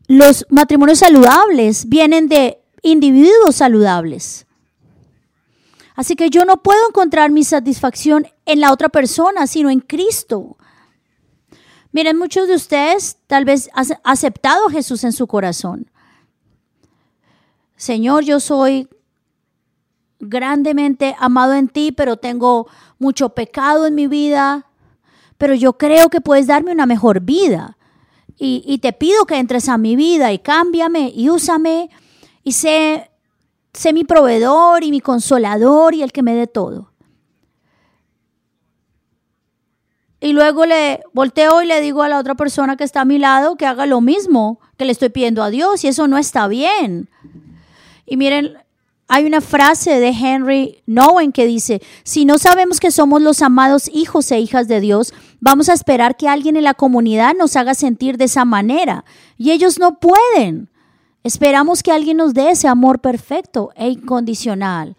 [0.09, 4.47] Los matrimonios saludables vienen de individuos saludables.
[5.95, 10.59] Así que yo no puedo encontrar mi satisfacción en la otra persona, sino en Cristo.
[11.97, 15.91] Miren, muchos de ustedes tal vez han aceptado a Jesús en su corazón.
[17.75, 18.87] Señor, yo soy
[20.21, 24.67] grandemente amado en ti, pero tengo mucho pecado en mi vida,
[25.39, 27.79] pero yo creo que puedes darme una mejor vida.
[28.37, 31.89] Y, te pido que entres a mi vida y cámbiame y úsame
[32.45, 33.11] y sé,
[33.73, 36.93] sé mi proveedor y mi consolador y el que me dé todo.
[40.21, 43.19] Y luego le volteo y le digo a la otra persona que está a mi
[43.19, 46.49] lado que haga lo mismo que le estoy pidiendo a Dios y eso no está
[46.49, 47.09] bien.
[48.07, 48.57] Y miren,
[49.09, 53.89] hay una frase de Henry Nowen que dice, si no sabemos que somos los amados
[53.93, 57.75] hijos e hijas de Dios, vamos a esperar que alguien en la comunidad nos haga
[57.75, 59.05] sentir de esa manera.
[59.37, 60.71] Y ellos no pueden.
[61.23, 64.97] Esperamos que alguien nos dé ese amor perfecto e incondicional.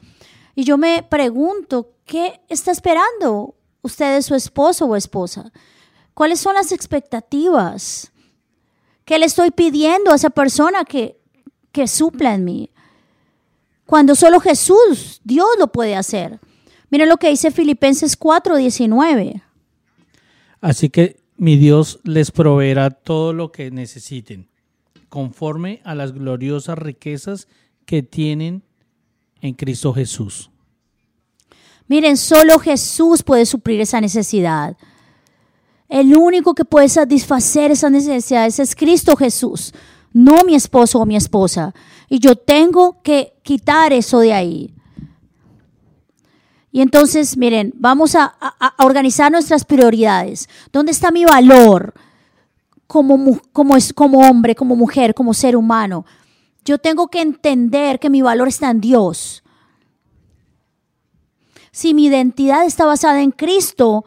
[0.56, 3.56] Y yo me pregunto, ¿qué está esperando?
[3.88, 5.52] Usted es su esposo o esposa?
[6.13, 8.12] ¿Cuáles son las expectativas?
[9.06, 11.19] ¿Qué le estoy pidiendo a esa persona que,
[11.71, 12.71] que supla en mí?
[13.86, 16.39] Cuando solo Jesús, Dios lo puede hacer.
[16.89, 19.41] Miren lo que dice Filipenses 4:19.
[20.62, 24.50] Así que mi Dios les proveerá todo lo que necesiten,
[25.08, 27.47] conforme a las gloriosas riquezas
[27.86, 28.63] que tienen
[29.41, 30.50] en Cristo Jesús.
[31.88, 34.76] Miren, solo Jesús puede suplir esa necesidad.
[35.88, 39.73] El único que puede satisfacer esas necesidades es Cristo Jesús,
[40.12, 41.73] no mi esposo o mi esposa.
[42.10, 44.73] Y yo tengo que quitar eso de ahí.
[46.71, 48.36] Y entonces, miren, vamos a,
[48.78, 50.50] organizar nuestras prioridades.
[50.73, 51.93] ¿Dónde está mi valor
[52.86, 56.06] como, como, como hombre, como mujer, como ser humano?
[56.65, 59.41] Yo tengo que entender que mi valor está en Dios
[61.78, 64.04] si mi identidad está basada en Cristo,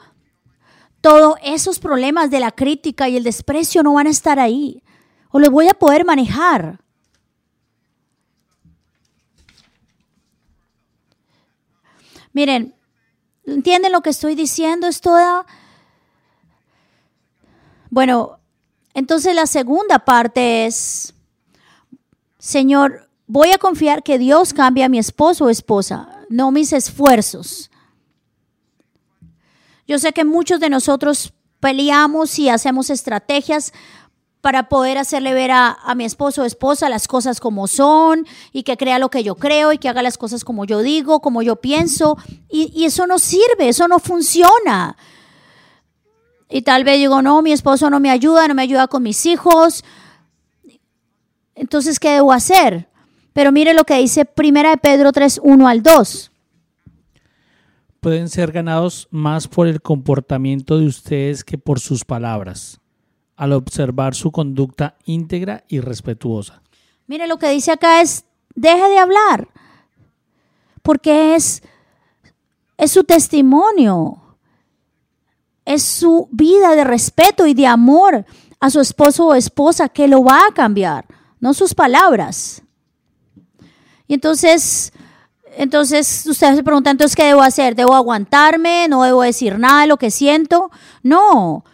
[1.00, 4.82] todos esos problemas de la crítica y el desprecio no van a estar ahí.
[5.30, 6.80] O los voy a poder manejar.
[12.32, 12.74] Miren,
[13.46, 14.88] ¿entienden lo que estoy diciendo?
[14.88, 15.46] Es toda...
[17.88, 18.40] Bueno,
[18.94, 21.14] entonces la segunda parte es,
[22.36, 27.70] Señor, voy a confiar que Dios cambie a mi esposo o esposa no mis esfuerzos.
[29.86, 33.72] Yo sé que muchos de nosotros peleamos y hacemos estrategias
[34.40, 38.78] para poder hacerle ver a, mi esposo o esposa las cosas como son y que
[38.78, 41.56] crea lo que yo creo y que haga las cosas como yo digo, como yo
[41.56, 42.16] pienso.
[42.48, 44.96] Y, y eso no sirve, eso no funciona.
[46.48, 49.26] Y tal vez digo, no, mi esposo no me ayuda, no me ayuda con mis
[49.26, 49.84] hijos.
[51.56, 52.89] Entonces, ¿qué debo hacer?
[53.40, 56.30] Pero mire lo que dice Primera de Pedro 3, 1 al 2.
[58.00, 62.82] Pueden ser ganados más por el comportamiento de ustedes que por sus palabras,
[63.36, 66.60] al observar su conducta íntegra y respetuosa.
[67.06, 69.48] Mire lo que dice acá es, deje de hablar,
[70.82, 71.62] porque es,
[72.76, 74.36] es su testimonio,
[75.64, 78.26] es su vida de respeto y de amor
[78.60, 81.06] a su esposo o esposa que lo va a cambiar,
[81.40, 82.64] no sus palabras.
[84.10, 84.92] Y entonces,
[85.56, 87.76] entonces ustedes se preguntan, entonces, ¿qué debo hacer?
[87.76, 88.88] ¿Debo aguantarme?
[88.88, 90.72] ¿No debo decir nada de lo que siento?
[91.04, 91.64] No.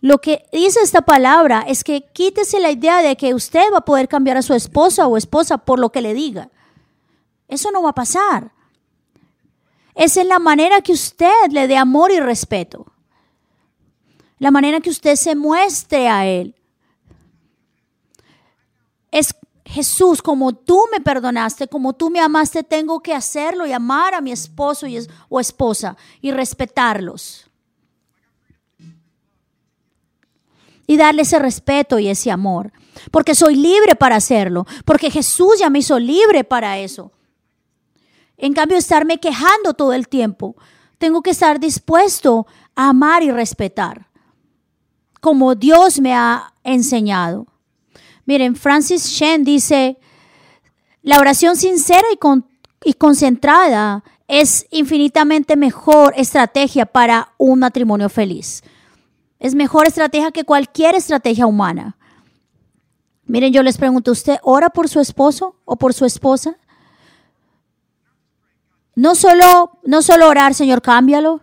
[0.00, 3.84] Lo que dice esta palabra es que quítese la idea de que usted va a
[3.84, 6.50] poder cambiar a su esposa o esposa por lo que le diga.
[7.46, 8.50] Eso no va a pasar.
[9.94, 12.84] Es en la manera que usted le dé amor y respeto.
[14.40, 16.56] La manera que usted se muestre a él.
[19.12, 19.32] Es
[19.70, 24.20] Jesús, como tú me perdonaste, como tú me amaste, tengo que hacerlo y amar a
[24.20, 24.98] mi esposo y
[25.28, 27.48] o esposa y respetarlos.
[30.88, 32.72] Y darle ese respeto y ese amor.
[33.12, 34.66] Porque soy libre para hacerlo.
[34.84, 37.12] Porque Jesús ya me hizo libre para eso.
[38.36, 40.56] En cambio, estarme quejando todo el tiempo.
[40.98, 44.08] Tengo que estar dispuesto a amar y respetar.
[45.20, 47.46] Como Dios me ha enseñado.
[48.30, 49.98] Miren, Francis Shen dice,
[51.02, 52.06] la oración sincera
[52.84, 58.62] y, concentrada es infinitamente mejor estrategia para un matrimonio feliz.
[59.40, 61.96] Es mejor estrategia que cualquier estrategia humana.
[63.24, 66.56] Miren, yo les pregunto, ¿usted ora por su esposo o por su esposa?
[68.94, 71.40] No solo, no solo orar, Señor, cámbialo.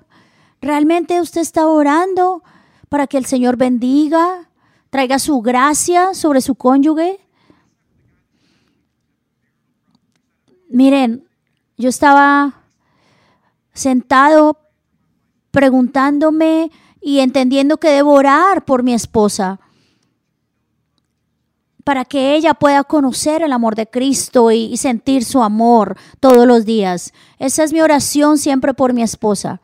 [0.62, 2.44] Realmente usted está orando
[2.88, 4.48] para que el Señor bendiga,
[4.90, 7.20] traiga su gracia sobre su cónyuge.
[10.70, 11.28] Miren,
[11.78, 12.64] yo estaba
[13.74, 14.58] sentado
[15.52, 16.72] preguntándome
[17.02, 19.60] y entendiendo que debo orar por mi esposa
[21.84, 26.46] para que ella pueda conocer el amor de Cristo y, y, sentir su amor todos
[26.46, 27.14] los días.
[27.40, 29.62] Esa es mi oración siempre por mi esposa.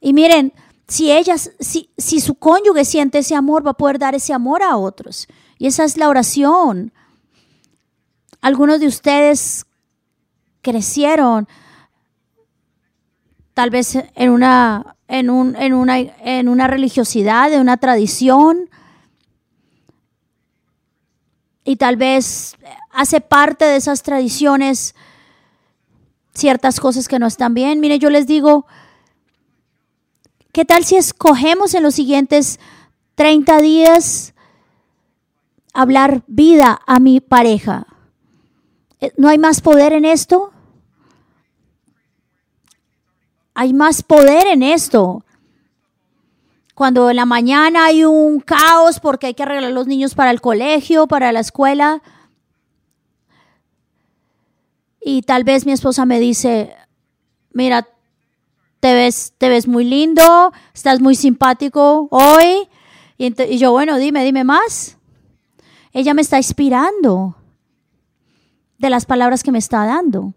[0.00, 0.54] Y miren,
[0.92, 1.10] si
[1.58, 5.26] si, si su cónyuge siente ese amor, va a poder dar ese amor a otros.
[5.56, 6.92] Y esa es la oración.
[8.42, 9.64] Algunos de ustedes
[10.60, 11.48] crecieron
[13.54, 18.68] tal vez en una, en, un, en, una, en una religiosidad, en una tradición,
[21.64, 22.56] y tal vez
[22.90, 24.94] hace parte de esas tradiciones
[26.34, 27.80] ciertas cosas que no están bien.
[27.80, 28.66] Mire, yo les digo,
[30.52, 32.60] ¿Qué tal si escogemos en los siguientes
[33.14, 34.34] 30 días
[35.72, 37.86] hablar vida a mi pareja?
[39.00, 40.52] Eh, ¿No hay más poder en esto?
[43.54, 45.24] Hay más poder en esto.
[46.74, 50.42] Cuando en la mañana hay un caos porque hay que arreglar los niños para el
[50.42, 52.02] colegio, para la escuela.
[55.00, 56.76] Y tal vez mi esposa me dice,
[57.52, 57.88] mira,
[58.82, 62.68] te ves, te ves muy lindo, estás muy simpático hoy.
[63.16, 64.98] Y, yo, bueno, dime, dime más.
[65.92, 67.36] Ella me está inspirando
[68.78, 70.34] de las palabras que me está dando.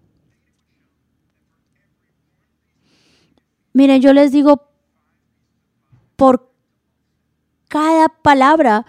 [3.74, 4.70] Miren, yo les digo,
[6.16, 6.54] por
[7.68, 8.86] cada palabra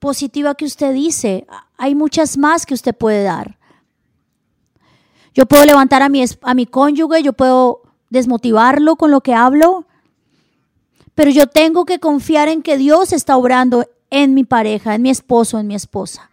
[0.00, 1.46] positiva que usted dice,
[1.76, 3.60] hay muchas más que usted puede dar.
[5.34, 9.86] Yo puedo levantar a mi, a mi cónyuge, yo puedo desmotivarlo con lo que hablo,
[11.14, 15.08] pero yo tengo que confiar en que Dios está obrando en mi pareja, en mi
[15.08, 16.30] esposo, en mi esposa.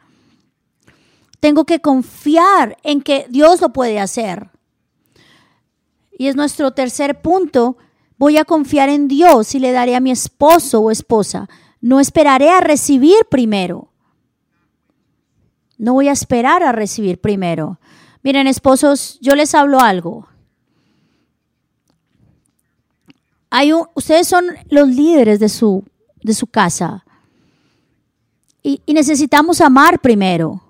[1.40, 4.50] Tengo que confiar en que Dios lo puede hacer.
[6.18, 7.78] Y es nuestro tercer punto.
[8.18, 11.48] Voy a confiar en Dios y le daré a mi esposo o esposa.
[11.80, 13.88] No esperaré a recibir primero.
[15.78, 17.80] No voy a esperar a recibir primero.
[18.22, 20.29] Miren, esposos, yo les hablo algo.
[23.50, 25.84] Hay ustedes son los líderes de su,
[26.22, 27.06] de su casa.
[28.62, 30.62] Y, y, necesitamos amar primero.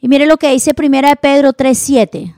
[0.00, 2.34] Y mire lo que dice primera de Pedro 3:7.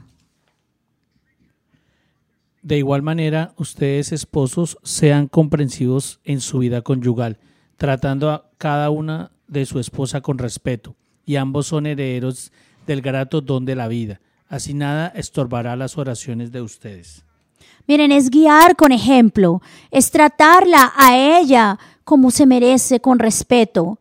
[2.63, 7.39] De igual manera, ustedes esposos sean comprensivos en su vida conyugal,
[7.77, 12.53] tratando a cada una de su esposa con respeto, y ambos son herederos
[12.87, 14.21] del grato don de la vida.
[14.49, 17.25] Así nada estorbará las oraciones de ustedes.
[17.89, 23.99] Miren, es guiar con ejemplo, es tratarla a ella como se merece, con respeto.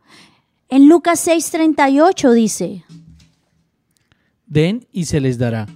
[0.68, 2.84] En Lucas 6:38 dice,
[4.46, 5.68] Den y se les dará,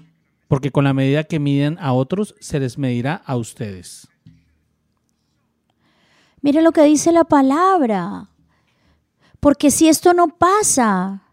[0.50, 4.10] porque con la medida que miden a otros, se les medirá a ustedes.
[6.42, 8.30] Mire lo que dice la palabra,
[9.40, 11.24] porque si esto no pasa,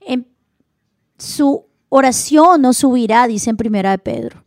[0.00, 0.26] en
[1.18, 1.66] su
[1.96, 4.42] oración no subirá, dice en primera de Pedro.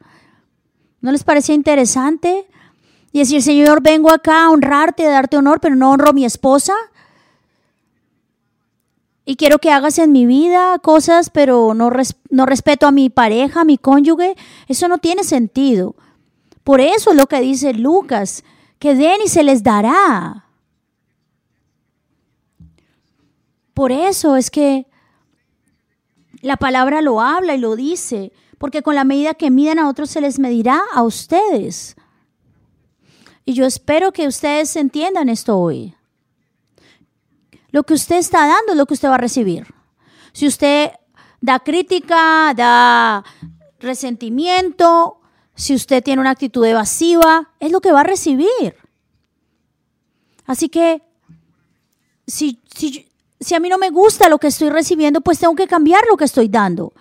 [0.99, 2.45] ¿No les parecía interesante?
[3.13, 6.25] Y decir, Señor, vengo acá a honrarte, a darte honor, pero no honro a mi
[6.25, 6.73] esposa.
[9.23, 11.89] Y quiero que hagas en mi vida cosas, pero no,
[12.29, 14.35] no respeto a mi pareja, a mi cónyuge.
[14.67, 15.95] Eso no tiene sentido.
[16.65, 18.43] Por eso es lo que dice Lucas,
[18.77, 20.47] que den y se les dará.
[23.73, 24.85] Por eso es que
[26.41, 30.09] la palabra lo habla y lo dice, porque con la medida que miden a otros
[30.09, 31.95] se les medirá a ustedes.
[33.45, 35.93] Y yo espero que ustedes entiendan esto hoy.
[37.69, 39.67] lo que usted está dando es lo que usted va a recibir.
[40.33, 40.91] Si usted
[41.41, 43.23] da crítica, da
[43.79, 45.19] resentimiento,
[45.55, 48.75] si usted tiene una actitud evasiva, es lo que va a recibir.
[50.45, 51.01] Así que
[52.25, 53.06] si, si,
[53.39, 56.17] si a mí no me gusta lo que estoy recibiendo, pues tengo que cambiar lo
[56.17, 56.93] que estoy dando.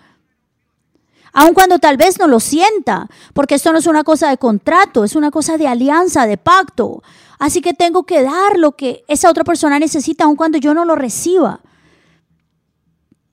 [1.33, 5.03] Aun cuando tal vez no lo sienta, porque esto no es una cosa de contrato,
[5.03, 7.03] es una cosa de alianza, de pacto.
[7.37, 10.85] Así que tengo que dar lo que esa otra persona necesita, aun cuando yo no
[10.85, 11.61] lo reciba.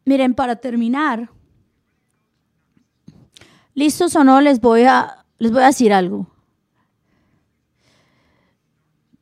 [0.04, 1.30] Miren, para terminar,
[3.74, 4.40] ¿listos o no?
[4.42, 6.33] Les voy a, les voy a decir algo.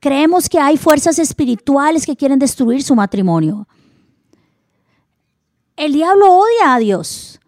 [0.03, 3.69] Creemos que hay fuerzas espirituales que quieren destruir su matrimonio.
[5.77, 7.39] El diablo odia a Dios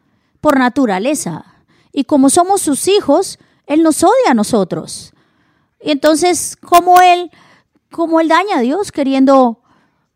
[0.41, 1.45] por naturaleza.
[1.93, 5.13] Y como somos sus hijos, Él nos odia a nosotros.
[5.83, 7.33] Y entonces, ¿cómo Él,
[7.91, 9.59] cómo Él daña a Dios queriendo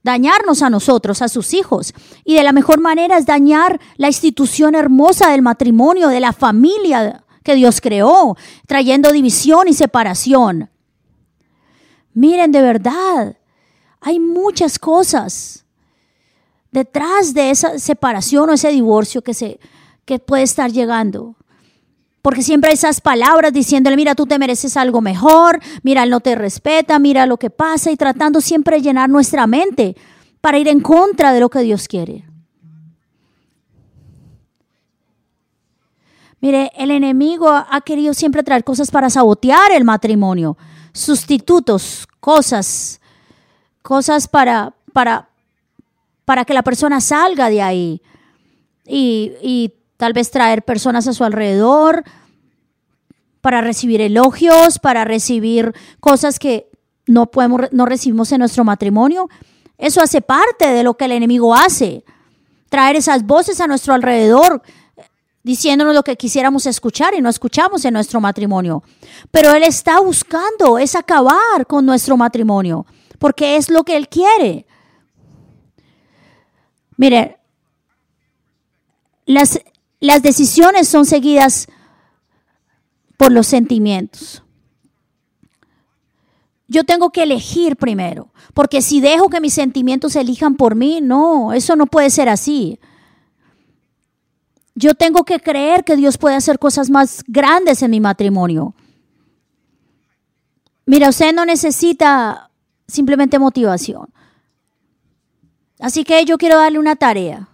[0.05, 1.93] dañarnos a nosotros, a sus hijos?
[2.23, 7.25] Y de la mejor manera es dañar la institución hermosa del matrimonio, de la familia
[7.43, 8.37] que Dios creó,
[8.69, 10.71] trayendo división y separación.
[12.15, 13.37] Miren, de verdad,
[14.01, 15.65] hay muchas cosas
[16.71, 19.59] detrás de esa separación o ese divorcio que, se,
[20.05, 21.37] que puede estar llegando.
[22.23, 26.21] Porque siempre hay esas palabras diciéndole, mira, tú te mereces algo mejor, mira, él no
[26.21, 29.97] te respeta, mira lo que pasa y tratando siempre de llenar nuestra mente
[30.41, 32.25] para ir en contra de lo que Dios quiere.
[36.41, 40.57] Mire, el enemigo ha querido siempre traer cosas para sabotear el matrimonio,
[40.93, 43.01] sustitutos, cosas,
[43.83, 45.29] cosas para, para,
[46.25, 48.03] para que la persona salga de ahí.
[48.87, 52.05] Y, y tal vez traer personas a su alrededor
[53.41, 56.69] para recibir elogios, para recibir cosas que
[57.07, 59.29] no podemos, no recibimos en nuestro matrimonio.
[59.79, 62.05] Eso hace parte de lo que el enemigo hace.
[62.69, 64.63] Traer esas voces a nuestro alrededor
[65.49, 68.83] diciéndonos lo que quisiéramos escuchar y no escuchamos en nuestro matrimonio.
[69.31, 72.85] Pero Él está buscando es acabar con nuestro matrimonio,
[73.19, 74.67] porque es lo que Él quiere.
[76.99, 77.39] Mire,
[79.25, 79.59] las,
[80.01, 81.67] las decisiones son seguidas
[83.17, 84.43] por los sentimientos.
[86.67, 91.55] Yo tengo que elegir primero, porque si dejo que mis sentimientos elijan por mí, no,
[91.55, 92.79] eso no puede ser así.
[94.81, 98.75] Yo tengo que creer que Dios puede hacer cosas más grandes en mi matrimonio.
[100.87, 102.53] Mira, usted no necesita
[102.87, 104.09] simplemente motivación.
[105.81, 107.49] Así que yo quiero darle una tarea.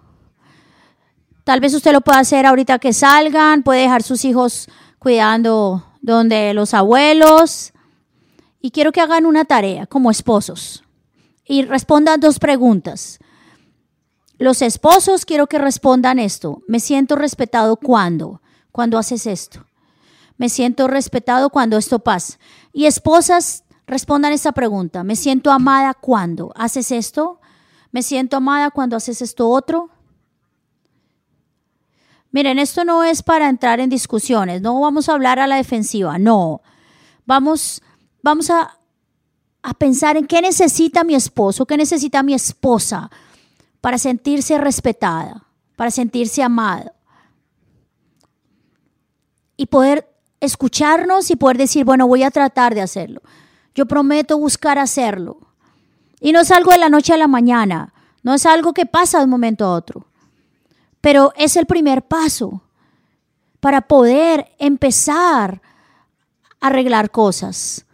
[1.44, 4.68] Tal vez usted lo pueda hacer ahorita que salgan, puede dejar sus hijos
[4.98, 7.72] cuidando donde los abuelos.
[8.60, 10.84] Y quiero que hagan una tarea como esposos
[11.46, 13.18] y respondan dos preguntas.
[14.38, 16.62] Los esposos quiero que respondan esto.
[16.66, 18.40] Me siento respetado cuando,
[18.72, 19.64] cuando haces esto.
[20.36, 22.38] Me siento respetado cuando esto pasa.
[22.72, 25.04] Y esposas, respondan esta pregunta.
[25.04, 27.40] Me siento amada cuando haces esto.
[27.92, 29.90] Me siento amada cuando haces esto otro.
[32.32, 36.18] Miren, esto no es para entrar en discusiones, no vamos a hablar a la defensiva,
[36.18, 36.62] no.
[37.26, 37.80] Vamos,
[38.24, 38.80] vamos a,
[39.62, 43.08] a pensar en qué necesita mi esposo, qué necesita mi esposa
[43.84, 45.44] para sentirse respetada,
[45.76, 46.94] para sentirse amada.
[49.58, 50.08] Y poder
[50.40, 53.20] escucharnos y poder decir, bueno, voy a tratar de hacerlo.
[53.74, 55.36] Yo prometo buscar hacerlo.
[56.18, 59.18] Y no es algo de la noche a la mañana, no es algo que pasa
[59.18, 60.06] de un momento a otro.
[61.02, 62.62] Pero es el primer paso
[63.60, 65.60] para poder empezar
[66.58, 67.84] a arreglar cosas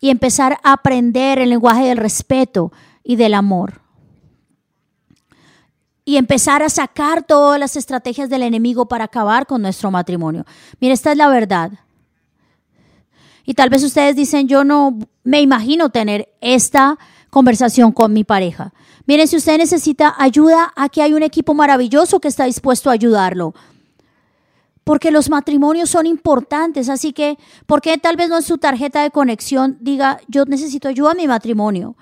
[0.00, 2.72] y empezar a aprender el lenguaje del respeto
[3.04, 3.85] y del amor
[6.08, 10.46] y empezar a sacar todas las estrategias del enemigo para acabar con nuestro matrimonio.
[10.80, 11.72] Mire, esta es la verdad.
[13.44, 16.96] Y tal vez ustedes dicen, yo no me imagino tener esta
[17.28, 18.72] conversación con mi pareja.
[19.06, 23.52] Miren, si usted necesita ayuda, aquí hay un equipo maravilloso que está dispuesto a ayudarlo.
[24.84, 27.36] Porque los matrimonios son importantes, así que,
[27.66, 31.14] ¿por qué tal vez no en su tarjeta de conexión diga, yo necesito ayuda a
[31.14, 31.96] mi matrimonio?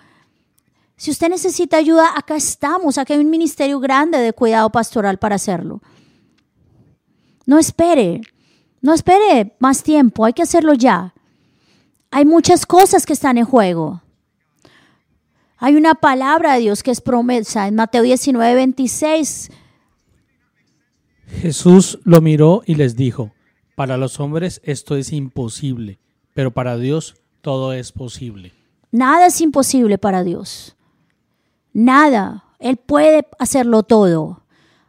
[0.97, 5.36] Si usted necesita ayuda, acá estamos, acá hay un ministerio grande de cuidado pastoral para
[5.36, 5.82] hacerlo.
[7.47, 8.20] No espere,
[8.80, 11.14] no espere más tiempo, hay que hacerlo ya.
[12.11, 14.03] Hay muchas cosas que están en juego.
[15.59, 19.51] Hay una palabra de Dios que es promesa en Mateo 19, 26.
[21.26, 23.32] Jesús lo miró y les dijo,
[23.74, 25.99] para los hombres esto es imposible,
[26.34, 28.53] pero para Dios todo es posible.
[28.92, 30.76] Nada es imposible para Dios.
[31.75, 32.45] Nada.
[32.59, 34.41] Él puede hacerlo todo.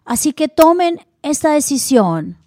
[0.06, 2.38] Así que tomen esta decisión.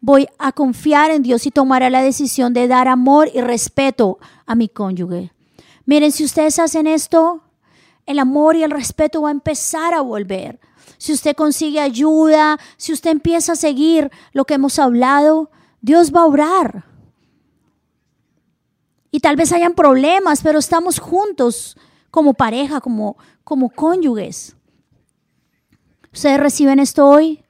[0.00, 4.54] Voy a confiar en Dios y tomaré la decisión de dar amor y respeto a
[4.54, 5.32] mi cónyuge.
[5.84, 7.42] Miren, si ustedes hacen esto,
[8.06, 10.60] el amor y el respeto va a empezar a volver.
[10.98, 15.50] Si usted consigue ayuda, si usted empieza a seguir lo que hemos hablado,
[15.80, 16.84] Dios va a orar.
[19.10, 21.76] Y tal vez hayan problemas, pero estamos juntos
[22.10, 24.56] como pareja, como, como cónyuges.
[26.12, 27.44] ¿Ustedes reciben esto hoy?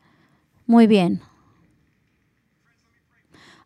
[0.66, 1.22] Muy bien.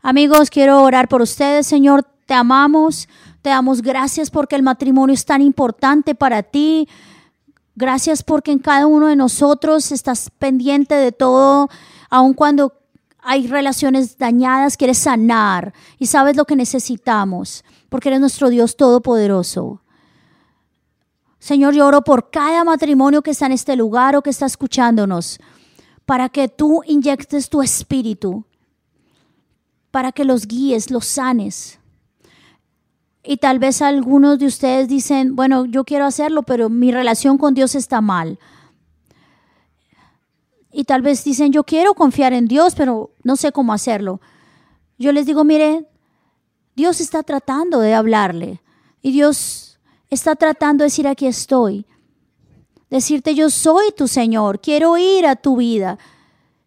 [0.01, 2.05] Amigos, quiero orar por ustedes, Señor.
[2.27, 3.09] Te amamos,
[3.41, 6.89] te damos gracias porque el matrimonio es tan importante para ti.
[7.75, 11.69] Gracias porque en cada uno de nosotros estás pendiente de todo,
[12.11, 12.75] aun cuando
[13.21, 19.82] hay relaciones dañadas, quieres sanar y sabes lo que necesitamos, porque eres nuestro Dios todopoderoso.
[21.43, 25.41] Señor, yo oro por cada matrimonio que está en este lugar o que está escuchándonos,
[26.07, 28.45] para que tú inyectes tu espíritu,
[29.91, 31.81] para que los guíes, los sanes.
[33.25, 37.55] Y tal vez algunos de ustedes dicen, bueno, yo quiero hacerlo, pero mi relación con
[37.55, 38.39] Dios está mal.
[40.71, 44.21] Y tal vez dicen, yo quiero confiar en Dios, pero no sé cómo hacerlo.
[44.97, 45.89] Yo les digo, mire,
[46.77, 48.63] Dios está tratando de hablarle.
[49.03, 49.72] Y Dios
[50.15, 51.87] está tratando de decir, aquí estoy.
[52.91, 55.99] Decirte, yo soy tu Señor, quiero ir a tu vida.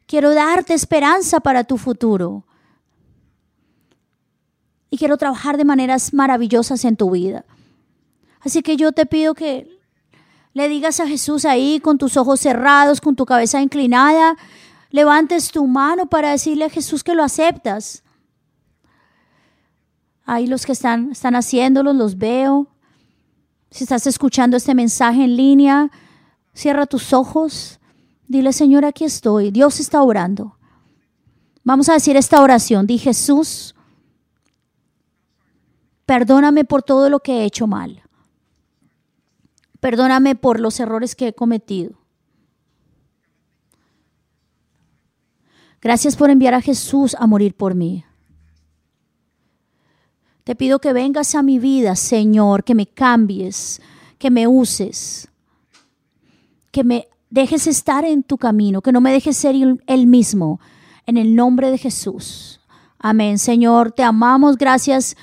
[0.07, 2.45] Quiero darte esperanza para tu futuro.
[4.89, 7.45] Y quiero trabajar de maneras maravillosas en tu vida.
[8.39, 9.79] Así que yo te pido que
[10.53, 14.37] le digas a Jesús ahí con tus ojos cerrados, con tu cabeza inclinada,
[14.89, 18.03] levantes tu mano para decirle a Jesús que lo aceptas.
[20.23, 22.67] Ahí los que están, están haciéndolo, los veo.
[23.71, 25.91] Si estás escuchando este mensaje en línea,
[26.53, 27.79] cierra tus ojos.
[28.27, 29.51] Dile, Señor, aquí estoy.
[29.51, 30.57] Dios está orando.
[31.63, 32.87] Vamos a decir esta oración.
[32.87, 33.75] Di, Jesús,
[36.05, 38.03] perdóname por todo lo que he hecho mal.
[39.79, 41.99] Perdóname por los errores que he cometido.
[45.81, 48.05] Gracias por enviar a Jesús a morir por mí.
[50.45, 53.81] Te pido que vengas a mi vida, Señor, que me cambies,
[54.19, 55.27] que me uses,
[56.71, 59.55] que me dejes estar en tu camino, que no me dejes ser
[59.87, 60.59] el mismo,
[61.07, 62.61] en el nombre de Jesús.
[62.99, 65.17] Amén, Señor, te amamos, gracias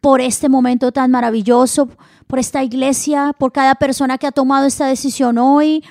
[0.00, 1.88] por este momento tan maravilloso,
[2.28, 5.84] por esta iglesia, por cada persona que ha tomado esta decisión hoy.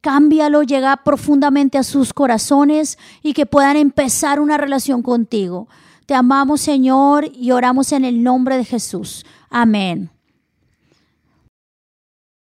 [0.00, 5.66] Cámbialo, llega profundamente a sus corazones y que puedan empezar una relación contigo.
[6.08, 9.26] Te amamos, Señor, y oramos en el nombre de Jesús.
[9.50, 10.08] Amén.